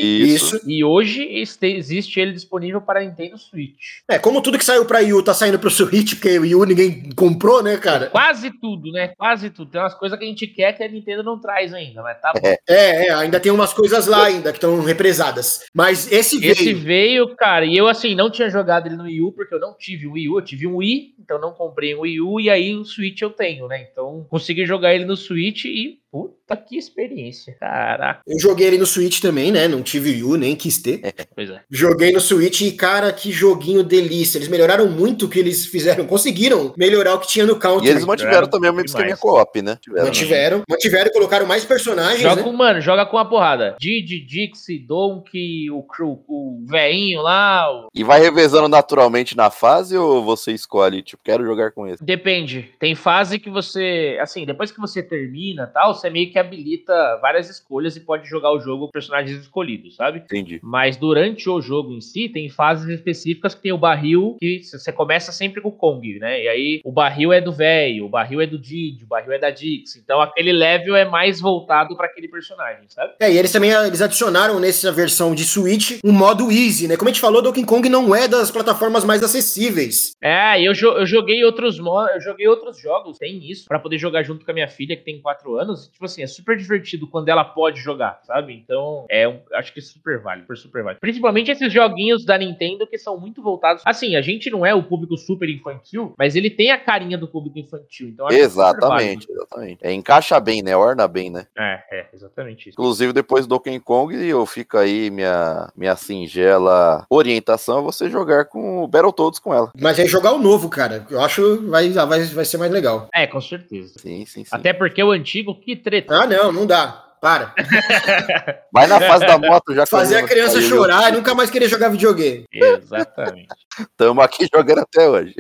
[0.56, 0.70] isso.
[0.70, 4.00] E hoje este- existe ele disponível para Nintendo Switch.
[4.10, 6.56] É, como tudo que saiu pra Wii U tá saindo pro Switch, porque o Wii
[6.56, 8.08] U ninguém comprou, né, cara?
[8.08, 9.10] Quase tudo, né?
[9.18, 9.72] Quase tudo.
[9.72, 12.32] Tem umas coisas que a gente quer que a Nintendo não traz ainda, mas tá
[12.34, 12.48] bom.
[12.68, 15.66] É, é, ainda tem umas coisas lá ainda que estão represadas.
[15.74, 16.52] Mas esse veio.
[16.52, 19.60] Esse veio, cara, e eu assim, não tinha jogado ele no Wii U, porque eu
[19.60, 22.40] não tive um Wii U, eu tive um Wii, então não comprei um Wii U,
[22.40, 23.88] e aí o Switch eu tenho, né?
[23.92, 27.56] Então consegui jogar ele no Switch e, puta que experiência.
[27.60, 29.68] Caraca, Eu joguei ele no Switch também, né?
[29.68, 31.02] Não tive Wii U, nem quis ter.
[31.36, 31.62] pois é.
[31.72, 34.38] Joguei no Switch e, cara, que joguinho delícia.
[34.38, 36.06] Eles melhoraram muito o que eles fizeram.
[36.06, 37.88] Conseguiram melhorar o que tinha no Country.
[37.88, 39.80] E eles mantiveram também o mesmo esqueminha co-op, né?
[39.82, 40.10] Tiveram, né?
[40.10, 40.62] Mantiveram.
[40.70, 42.44] Mantiveram e colocaram mais personagens, Joga né?
[42.44, 43.76] com, mano, joga com uma porrada.
[43.80, 47.66] Didi, Dixie, Donkey, o, Cru- o veinho lá.
[47.72, 52.04] o- E vai revezando naturalmente na fase ou você escolhe, tipo, quero jogar com esse?
[52.04, 52.70] Depende.
[52.80, 54.20] Tem fase que você.
[54.22, 58.52] Assim, depois que você termina tal, você meio que habilita várias escolhas e pode jogar
[58.52, 60.20] o jogo com personagens escolhidos, sabe?
[60.20, 60.60] Entendi.
[60.62, 64.92] Mas durante o jogo em si, tem fases específicas que tem o barril, que você
[64.92, 66.44] começa sempre com o Kong, né?
[66.44, 69.40] E aí o barril é do velho, o barril é do Didi, o barril é
[69.40, 69.96] da Dix.
[69.96, 73.14] Então aquele level é mais voltado pra aquele personagem, sabe?
[73.20, 76.98] É, e eles também eles adicionaram nessa versão de Switch um modo Easy, né?
[76.98, 80.12] Como a gente falou, Donkey Kong não é das plataformas mais acessíveis.
[80.22, 84.24] É, eu, jo- eu joguei outros eu joguei outros jogos, tem isso, pra poder jogar
[84.24, 85.92] junto com a minha filha, que tem 4 anos.
[85.94, 88.54] Tipo assim, é super divertido quando ela pode jogar, sabe?
[88.54, 91.00] Então, é um, acho que é super válido, super, super válido.
[91.00, 93.84] Principalmente esses joguinhos da Nintendo que são muito voltados.
[93.86, 97.28] Assim, a gente não é o público super infantil, mas ele tem a carinha do
[97.28, 98.10] público infantil.
[98.10, 99.80] Então, acho que é Exatamente, exatamente.
[99.86, 100.76] É, encaixa bem, né?
[100.76, 101.46] Orna bem, né?
[101.58, 102.80] É, é, exatamente isso.
[102.80, 108.46] Inclusive, depois do Donkey Kong, eu fico aí minha, minha singela orientação é você jogar
[108.46, 109.72] com o Battletoads com ela.
[109.80, 111.06] Mas é jogar o novo, cara.
[111.10, 113.08] Eu acho vai, vai, vai ser mais legal.
[113.14, 113.94] É, com certeza.
[114.00, 114.50] Sim, sim, sim.
[114.52, 116.16] Até porque o antigo, que treta.
[116.16, 117.02] Ah, não, não dá.
[117.22, 117.54] Para.
[118.74, 119.86] Vai na fase da moto já.
[119.86, 122.46] Fazer a criança saiu, chorar e nunca mais querer jogar videogame.
[122.52, 123.48] Exatamente.
[123.96, 125.34] Tamo aqui jogando até hoje.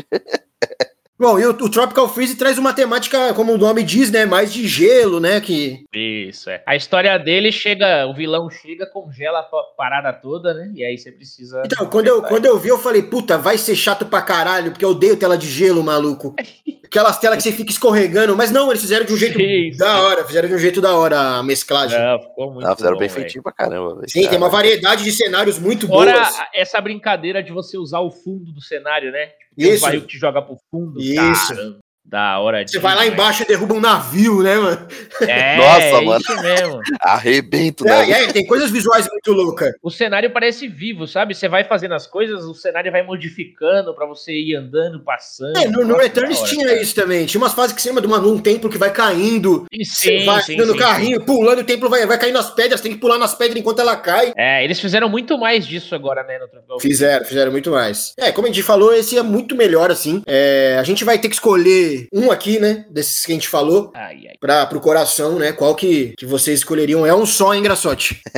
[1.24, 4.26] Bom, e o, o Tropical Freeze traz uma temática, como o nome diz, né?
[4.26, 5.40] Mais de gelo, né?
[5.40, 5.86] Que.
[5.96, 6.62] Isso, é.
[6.66, 10.70] A história dele chega, o vilão chega, congela a pa- parada toda, né?
[10.76, 11.62] E aí você precisa.
[11.66, 14.84] Então, quando eu, quando eu vi, eu falei, puta, vai ser chato pra caralho, porque
[14.84, 16.36] eu odeio tela de gelo, maluco.
[16.84, 19.78] Aquelas telas que você fica escorregando, mas não, eles fizeram de um jeito Sim, sim.
[19.80, 21.98] da hora, fizeram de um jeito da hora a mesclagem.
[21.98, 24.02] Não, ficou muito Ah, fizeram bom, bem feitinho pra caramba.
[24.08, 26.38] Sim, tem uma Cara, variedade de cenários muito Fora boas.
[26.54, 29.30] essa brincadeira de você usar o fundo do cenário, né?
[29.56, 29.91] Tem um Isso.
[29.91, 30.99] que te joga pro fundo.
[30.99, 31.47] Isso.
[31.47, 31.80] Caramba,
[32.14, 34.88] da hora Você vai lá embaixo e derruba um navio, né, mano?
[35.22, 36.22] É, Nossa, é mano.
[36.22, 36.80] isso mesmo.
[37.01, 38.07] Arrebento, né?
[38.07, 39.74] É, é, tem coisas visuais muito loucas.
[39.82, 41.34] O cenário parece vivo, sabe?
[41.34, 45.57] Você vai fazendo as coisas, o cenário vai modificando pra você ir andando, passando.
[45.57, 46.82] É, no, no Returns hora, tinha cara.
[46.84, 47.26] isso também.
[47.26, 49.66] Tinha umas fases que você lembra de uma, num templo que vai caindo.
[49.72, 52.51] E Você Sim, vai sim, no sim, carrinho, pulando, o templo vai, vai cair nas
[52.51, 54.34] pedras, tem que pular nas pedras enquanto ela cai.
[54.38, 56.38] É, eles fizeram muito mais disso agora, né,
[56.70, 58.14] no Fizeram, fizeram muito mais.
[58.20, 60.22] É, como a gente falou, esse é muito melhor, assim.
[60.28, 62.86] É, a gente vai ter que escolher um aqui, né?
[62.89, 63.91] Desses que a gente falou.
[63.95, 64.36] Ai, ai.
[64.39, 65.51] Pra, pro coração, né?
[65.51, 67.06] Qual que, que vocês escolheriam?
[67.06, 68.22] É um só, hein, Graçote?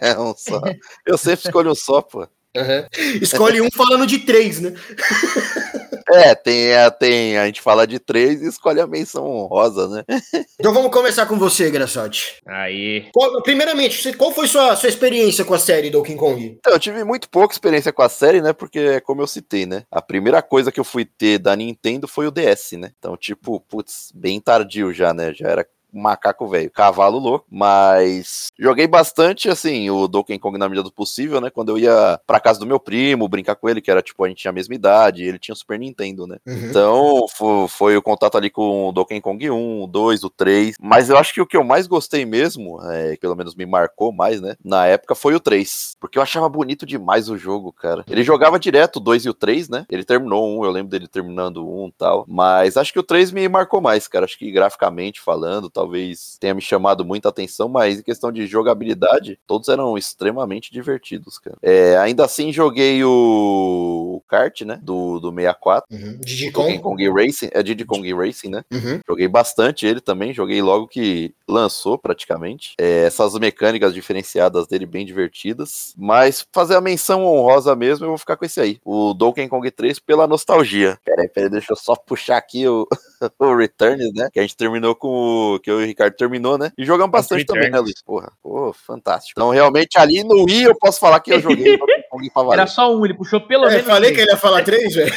[0.00, 0.60] É um só.
[1.06, 2.26] Eu sempre escolho um só, pô.
[2.56, 2.86] Aham.
[3.20, 4.72] Escolhe um falando de três, né?
[6.08, 7.36] É, tem, é, tem.
[7.36, 10.04] A gente fala de três e escolhe a menção honrosa, né?
[10.58, 12.40] Então vamos começar com você, Graçote.
[12.46, 13.08] Aí.
[13.12, 16.56] Qual- primeiramente, qual foi sua, sua experiência com a série Donkey Kong?
[16.58, 18.52] Então, eu tive muito pouca experiência com a série, né?
[18.52, 19.84] Porque, como eu citei, né?
[19.90, 22.90] A primeira coisa que eu fui ter da Nintendo foi o DS, né?
[22.98, 25.32] Então, tipo, putz, bem tardio já, né?
[25.34, 25.66] Já era
[25.96, 31.40] macaco velho, cavalo louco, mas joguei bastante, assim, o Donkey Kong na medida do possível,
[31.40, 31.50] né?
[31.50, 34.28] Quando eu ia pra casa do meu primo, brincar com ele, que era, tipo, a
[34.28, 36.36] gente tinha a mesma idade, ele tinha o Super Nintendo, né?
[36.46, 36.66] Uhum.
[36.68, 40.76] Então, fo- foi, o contato ali com o Donkey Kong 1, o 2, o 3.
[40.80, 44.12] Mas eu acho que o que eu mais gostei mesmo, é, pelo menos me marcou
[44.12, 44.56] mais, né?
[44.64, 45.96] Na época foi o 3.
[46.00, 48.04] Porque eu achava bonito demais o jogo, cara.
[48.08, 49.86] Ele jogava direto o 2 e o 3, né?
[49.90, 52.24] Ele terminou um, eu lembro dele terminando um e tal.
[52.28, 54.24] Mas acho que o 3 me marcou mais, cara.
[54.24, 59.38] Acho que graficamente falando, talvez tenha me chamado muita atenção, mas em questão de jogabilidade,
[59.46, 61.56] todos eram extremamente divertidos, cara.
[61.62, 64.80] É, ainda assim, joguei o, o kart, né?
[64.82, 65.86] Do, do 64.
[65.90, 66.18] Uhum.
[66.18, 66.78] Diddy Kong.
[66.80, 68.64] Kong Racing, é Diddy Kong Racing, né?
[68.72, 69.00] Uhum.
[69.08, 72.74] Joguei bastante ele também, joguei logo que lançou praticamente.
[72.78, 75.94] É, essas mecânicas diferenciadas dele bem divertidas.
[75.96, 78.80] Mas fazer a menção honrosa mesmo, eu vou ficar com esse aí.
[78.84, 80.98] O Donkey Kong 3 pela nostalgia.
[81.04, 82.86] Peraí, peraí, deixa eu só puxar aqui o,
[83.38, 84.28] o Returns, né?
[84.32, 85.60] Que a gente terminou com o.
[85.66, 86.70] Que eu e o Ricardo terminou, né?
[86.78, 87.80] E jogamos bastante também, né.
[87.80, 88.00] Luiz?
[88.00, 89.32] Porra, pô, fantástico.
[89.36, 91.76] Então, realmente, ali no Wii eu posso falar que eu joguei
[92.16, 92.58] Kong pra valer.
[92.60, 93.86] Era só um, ele puxou pelo É, menos.
[93.86, 94.26] falei que três.
[94.28, 95.12] ele ia falar três, velho.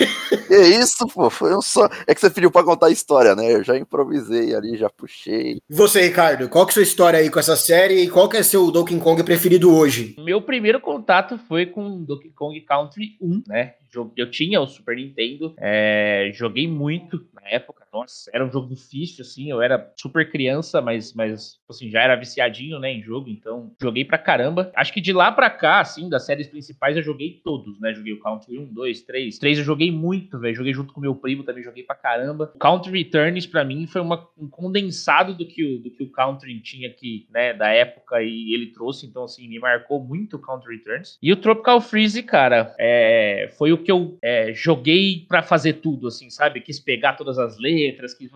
[0.48, 1.88] Que isso, pô, foi um só.
[2.08, 3.54] É que você pediu pra contar a história, né?
[3.54, 5.60] Eu já improvisei ali, já puxei.
[5.70, 8.28] E você, Ricardo, qual que é a sua história aí com essa série e qual
[8.28, 10.16] que é seu Donkey Kong preferido hoje?
[10.20, 13.74] Meu primeiro contato foi com Donkey Kong Country 1, né?
[14.16, 17.80] Eu tinha o Super Nintendo, é, joguei muito na época.
[17.92, 19.50] Nossa, era um jogo difícil, assim.
[19.50, 23.28] Eu era super criança, mas, mas assim, já era viciadinho, né, em jogo.
[23.30, 24.72] Então, joguei pra caramba.
[24.76, 27.94] Acho que de lá pra cá, assim, das séries principais, eu joguei todos, né?
[27.94, 29.38] Joguei o Country 1, 2, 3.
[29.40, 30.56] 3 eu joguei muito, velho.
[30.56, 32.52] Joguei junto com meu primo, também joguei pra caramba.
[32.56, 36.10] O Country Returns, pra mim, foi uma- um condensado do que, o, do que o
[36.12, 39.06] Country tinha aqui, né, da época, e ele trouxe.
[39.06, 41.18] Então, assim, me marcou muito o Country Returns.
[41.22, 46.08] E o Tropical Freeze, cara, é, foi o que eu é, joguei pra fazer tudo,
[46.08, 46.62] assim, sabe?
[46.62, 48.30] Quis pegar todas as letras, quis,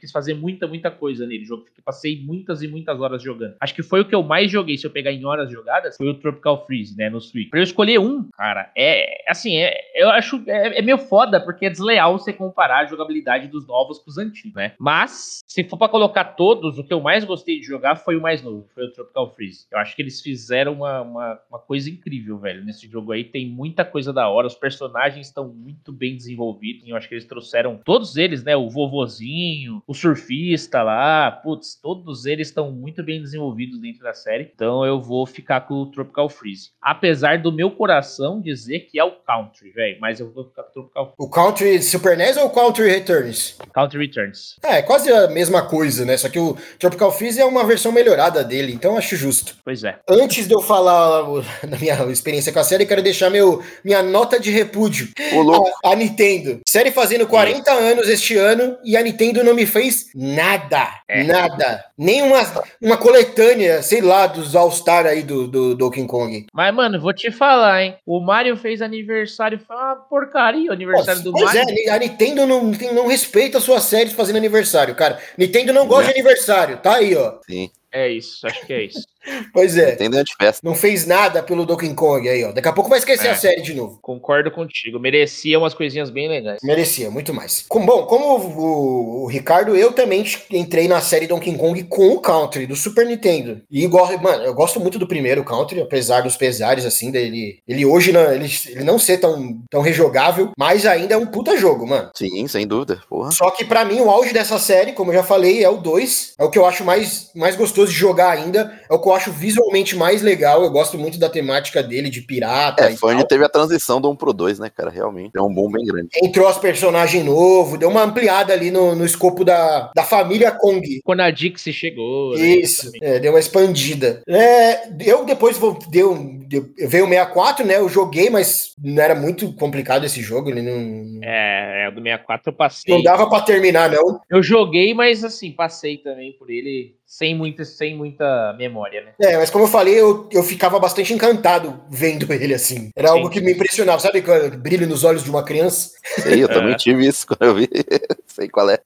[0.00, 1.44] quis, fazer muita, muita coisa nele.
[1.44, 3.54] Jogo, passei muitas e muitas horas jogando.
[3.60, 6.08] Acho que foi o que eu mais joguei, se eu pegar em horas jogadas, foi
[6.08, 7.50] o Tropical Freeze, né, no Switch.
[7.74, 12.18] Escolher um, cara, é, assim, é, eu acho, é, é meio foda, porque é desleal
[12.18, 14.72] você comparar a jogabilidade dos novos com os antigos, né?
[14.78, 18.22] Mas, se for pra colocar todos, o que eu mais gostei de jogar foi o
[18.22, 19.66] mais novo, foi o Tropical Freeze.
[19.70, 23.24] Eu acho que eles fizeram uma, uma, uma coisa incrível, velho, nesse jogo aí.
[23.24, 26.88] Tem muita coisa da hora, os personagens estão muito bem desenvolvidos.
[26.88, 28.56] Eu acho que eles trouxeram todos eles, né?
[28.56, 34.50] O vovozinho, o surfista lá, putz, todos eles estão muito bem desenvolvidos dentro da série.
[34.54, 36.70] Então eu vou ficar com o Tropical Freeze.
[36.80, 41.14] Apesar do meu coração dizer que é o Country, velho, mas eu vou ficar Tropical
[41.18, 43.56] O Country Super NES ou o Country Returns?
[43.72, 44.56] Country Returns.
[44.62, 46.16] É, quase a mesma coisa, né?
[46.16, 49.56] Só que o Tropical Freeze é uma versão melhorada dele, então acho justo.
[49.64, 49.98] Pois é.
[50.08, 51.22] Antes de eu falar
[51.68, 55.70] da minha experiência com a série, quero deixar meu, minha nota de repúdio Ô, louco.
[55.84, 56.60] a, a Nintendo.
[56.68, 60.88] Série fazendo 40 anos este ano e a Nintendo não me fez nada.
[61.08, 61.24] É.
[61.24, 61.84] Nada.
[61.96, 62.40] Nem uma,
[62.80, 66.46] uma coletânea, sei lá, dos All-Star aí do, do Donkey Kong.
[66.52, 67.96] Mas, mano, vou te falar, hein?
[68.06, 71.62] O Mario fez aniversário, foi uma porcaria o aniversário do pois Mario.
[71.86, 75.18] é, a Nintendo não, não respeita suas séries fazendo aniversário, cara.
[75.38, 76.12] Nintendo não gosta Né?
[76.14, 77.38] de aniversário, tá aí, ó.
[77.46, 77.70] Sim.
[77.92, 79.06] É isso, acho que é isso.
[79.52, 79.92] Pois é.
[79.96, 80.60] Tem de festa.
[80.62, 82.52] Não fez nada pelo Donkey Kong aí, ó.
[82.52, 83.30] Daqui a pouco vai esquecer É.
[83.30, 83.98] a série de novo.
[84.00, 84.98] Concordo contigo.
[84.98, 86.60] Merecia umas coisinhas bem legais.
[86.62, 87.64] Merecia, muito mais.
[87.68, 92.08] Com, bom, como o, o- o Ricardo, eu também entrei na série Donkey Kong com
[92.10, 93.60] o Country, do Super Nintendo.
[93.70, 97.58] E, go- mano, eu gosto muito do primeiro Country, apesar dos pesares, assim, dele.
[97.66, 101.56] Ele hoje não, ele, ele não ser tão, tão rejogável, mas ainda é um puta
[101.56, 102.10] jogo, mano.
[102.14, 103.00] Sim, sem dúvida.
[103.08, 103.30] Porra.
[103.30, 106.34] Só que pra mim o auge dessa série, como eu já falei, é o 2.
[106.38, 108.78] É o que eu acho mais, mais gostoso de jogar ainda.
[108.90, 110.62] É o que eu acho visualmente mais legal.
[110.62, 112.84] Eu gosto muito da temática dele, de pirata.
[112.90, 114.90] É, onde teve a transição do 1 pro 2, né, cara?
[114.90, 115.30] Realmente.
[115.36, 116.08] É um boom bem grande.
[116.22, 121.00] Entrou as personagens novos, deu uma ampliada ali no, no escopo da, da família Kong.
[121.04, 122.36] Quando a Dixie chegou.
[122.36, 123.00] né, Isso, também.
[123.02, 124.22] é, deu uma expandida.
[124.28, 127.76] É, eu depois vou, deu, deu, veio o 64, né?
[127.78, 130.50] Eu joguei, mas não era muito complicado esse jogo.
[130.50, 132.94] Ele não, É, é, o do 64 eu passei.
[132.94, 134.20] não dava pra terminar, não.
[134.30, 139.12] Eu joguei, mas assim, passei também por ele sem muita, sem muita memória, né?
[139.20, 142.90] É, mas como eu falei, eu, eu ficava bastante encantado vendo ele assim.
[142.96, 143.32] Era algo Sim.
[143.32, 144.00] que me impressionava.
[144.00, 145.90] Sabe quando brilho nos olhos de uma criança?
[146.20, 146.76] Sei, eu também É.
[146.76, 147.68] tive isso quando eu vi.
[148.26, 148.78] Sei qual é.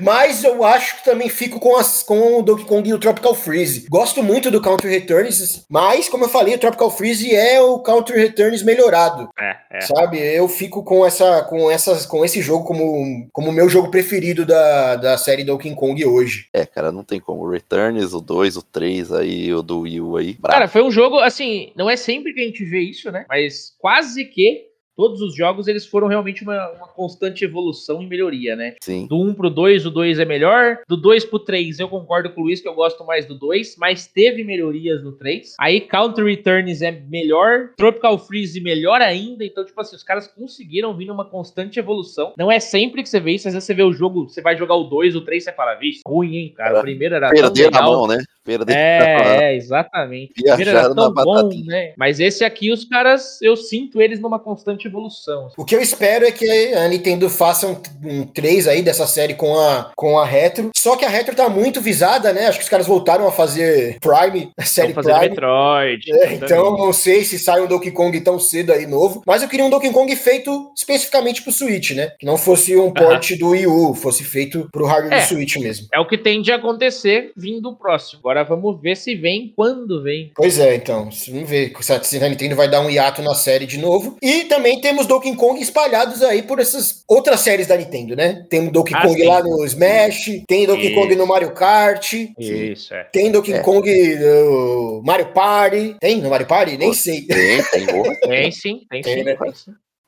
[0.00, 3.34] Mas eu acho que também fico com, as, com o Donkey Kong e o Tropical
[3.34, 3.86] Freeze.
[3.88, 8.16] Gosto muito do Counter Returns, mas, como eu falei, o Tropical Freeze é o Counter
[8.16, 9.28] Returns melhorado.
[9.38, 9.80] É, é.
[9.82, 10.18] Sabe?
[10.18, 14.44] Eu fico com essa com essas com esse jogo como como o meu jogo preferido
[14.44, 16.46] da, da série Donkey Kong hoje.
[16.52, 17.57] É, cara, não tem como.
[17.58, 20.32] Returns, o 2, o 3 aí, o do Wii U aí.
[20.34, 20.54] Brabo.
[20.54, 23.26] Cara, foi um jogo, assim, não é sempre que a gente vê isso, né?
[23.28, 24.67] Mas quase que
[24.98, 28.74] todos os jogos eles foram realmente uma, uma constante evolução e melhoria, né?
[28.82, 29.06] Sim.
[29.06, 30.78] Do 1 pro 2, o 2 é melhor.
[30.88, 33.76] Do 2 pro 3, eu concordo com o Luiz que eu gosto mais do 2,
[33.78, 35.54] mas teve melhorias no 3.
[35.60, 39.44] Aí Counter Returns é melhor, Tropical Freeze melhor ainda.
[39.44, 42.32] Então, tipo assim, os caras conseguiram vir numa constante evolução.
[42.36, 44.56] Não é sempre que você vê isso, às vezes você vê o jogo, você vai
[44.56, 46.80] jogar o 2, o 3, você fala, vixe, ruim, hein, cara.
[46.80, 48.18] O primeiro era tão Perder na mão, né?
[48.48, 48.74] Perder.
[48.74, 50.32] É, é, exatamente.
[50.42, 51.92] Viajaram na bom, né?
[51.98, 55.50] Mas esse aqui, os caras, eu sinto eles numa constante evolução.
[55.56, 59.34] O que eu espero é que a Nintendo faça um, um 3 aí dessa série
[59.34, 60.70] com a, com a Retro.
[60.74, 62.46] Só que a Retro tá muito visada, né?
[62.46, 65.28] Acho que os caras voltaram a fazer Prime, a série Prime.
[65.28, 66.10] Metroid.
[66.10, 69.48] É, então não sei se sai um Donkey Kong tão cedo aí novo, mas eu
[69.48, 72.12] queria um Donkey Kong feito especificamente pro Switch, né?
[72.18, 75.20] Que não fosse um port do Wii U, fosse feito pro hardware É.
[75.20, 75.86] do Switch mesmo.
[75.92, 78.20] É o que tende a acontecer vindo o próximo.
[78.20, 80.30] Agora vamos ver se vem, quando vem.
[80.34, 81.72] Pois é, então, se- vamos ver
[82.02, 84.16] se a Nintendo vai dar um hiato na série de novo.
[84.22, 88.44] E também temos Donkey Kong espalhados aí por essas outras séries da Nintendo, né?
[88.48, 89.26] Tem Donkey Ah, Kong sim.
[89.26, 91.18] lá no Smash, tem Donkey Kong Isso.
[91.18, 93.04] no Mario Kart, Isso, é.
[93.04, 93.60] tem Donkey É.
[93.60, 95.96] Kong no Mario Party.
[96.00, 96.76] Tem no Mario Party?
[96.76, 97.22] Nem sei.
[97.22, 97.86] Tem, tem.
[98.28, 99.24] Tem sim, tem, Tem, sim.
[99.24, 99.36] né?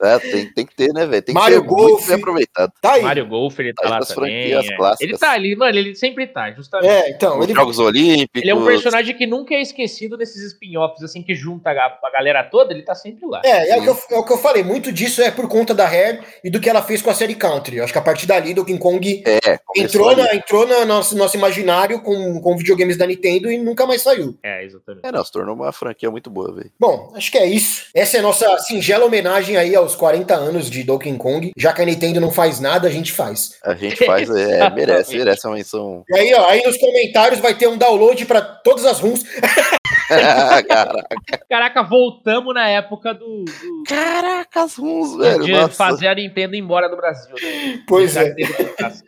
[0.03, 1.23] É, tem, tem que ter, né, velho?
[1.23, 2.11] Tem Mario que ser muito Golf.
[2.11, 2.73] aproveitado.
[2.81, 3.03] Tá aí.
[3.03, 4.15] Mario Golf, ele tá Aí lá também.
[4.15, 4.77] franquias é.
[4.77, 5.09] clássicas.
[5.09, 6.91] Ele tá ali, mano, ele sempre tá, justamente.
[6.91, 8.43] É, então, Os ele, Jogos Olímpicos.
[8.43, 12.11] Ele é um personagem que nunca é esquecido nesses spin-offs, assim, que junta a, a
[12.11, 13.43] galera toda, ele tá sempre lá.
[13.45, 15.75] É, é o, que eu, é o que eu falei, muito disso é por conta
[15.75, 17.77] da Rare e do que ela fez com a série Country.
[17.77, 21.37] Eu acho que a partir dali, Donkey Kong É, entrou, na, entrou no nosso, nosso
[21.37, 24.39] imaginário com, com videogames da Nintendo e nunca mais saiu.
[24.43, 25.07] É, exatamente.
[25.07, 26.71] É, não, se tornou uma franquia muito boa, velho.
[26.79, 27.87] Bom, acho que é isso.
[27.95, 31.53] Essa é a nossa singela homenagem aí aos 40 anos de Donkey Kong.
[31.57, 33.57] Já que a Nintendo não faz nada, a gente faz.
[33.65, 36.05] A gente faz, é, merece, merece uma menção.
[36.09, 39.25] E aí, ó, aí nos comentários vai ter um download pra todas as runs.
[40.69, 41.07] Cara,
[41.49, 43.45] Caraca, voltamos na época do.
[43.45, 45.45] do- caracas, uns, velho.
[45.45, 45.71] de nossa.
[45.71, 47.35] fazer a Nintendo ir embora do Brasil.
[47.41, 47.83] Né?
[47.87, 48.35] Pois é.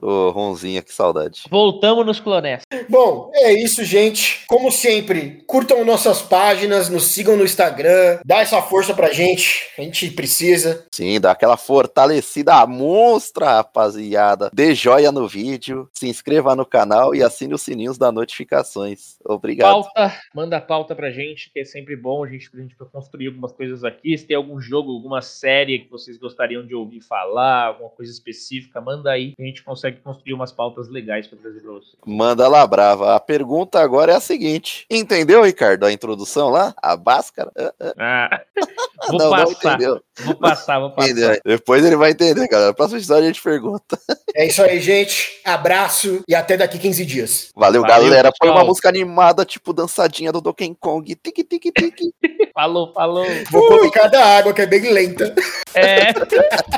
[0.01, 1.43] Ô, Ronzinha, que saudade.
[1.51, 2.63] Voltamos nos clones.
[2.89, 4.45] Bom, é isso, gente.
[4.47, 9.71] Como sempre, curtam nossas páginas, nos sigam no Instagram, dá essa força pra gente.
[9.79, 10.87] A gente precisa.
[10.93, 14.51] Sim, dá aquela fortalecida monstra, rapaziada.
[14.53, 19.17] Dê joia no vídeo, se inscreva no canal e assine os sininhos das notificações.
[19.25, 19.71] Obrigado.
[19.73, 23.53] Pauta, manda pauta pra gente, que é sempre bom a gente, pra gente construir algumas
[23.53, 24.17] coisas aqui.
[24.17, 28.81] Se tem algum jogo, alguma série que vocês gostariam de ouvir falar, alguma coisa específica,
[28.81, 29.35] manda aí.
[29.37, 31.97] que A gente consegue construir umas pautas legais pra trazer pra vocês.
[32.07, 33.15] Manda lá, brava.
[33.15, 36.75] A pergunta agora é a seguinte: Entendeu, Ricardo, a introdução lá?
[36.83, 37.51] A báscara?
[37.99, 38.41] Ah, Ah,
[39.09, 40.03] vou não, não passar, entendeu.
[40.21, 41.11] vou passar, vou passar.
[41.11, 41.41] Entendeu?
[41.45, 42.69] Depois ele vai entender, galera.
[42.69, 43.99] Na próxima história a gente pergunta.
[44.35, 45.43] É isso aí, gente.
[45.45, 47.53] Abraço e até daqui 15 dias.
[47.55, 48.33] Valeu, Valeu, galera.
[48.41, 51.05] Põe uma música animada, tipo dançadinha do Donkey Kong.
[51.23, 52.13] Tique, tique, tique.
[52.53, 53.25] Falou, falou.
[53.51, 55.33] Vou colocar da água, que é bem lenta.
[55.75, 56.13] É.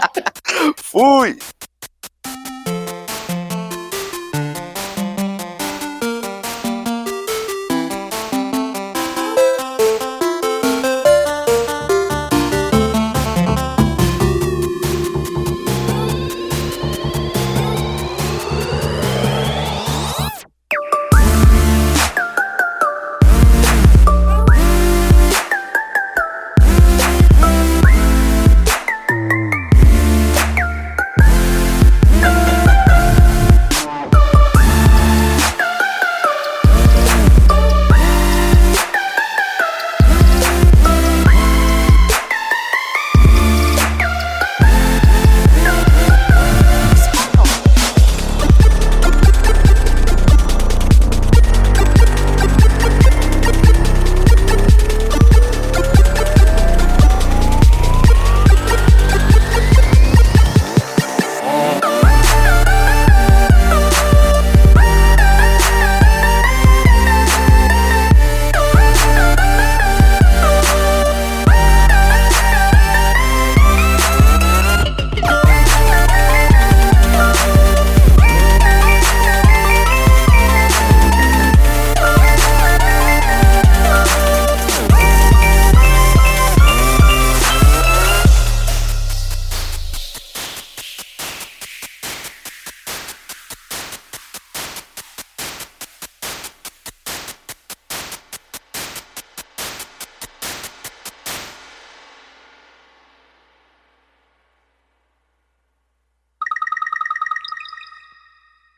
[0.77, 1.37] Fui!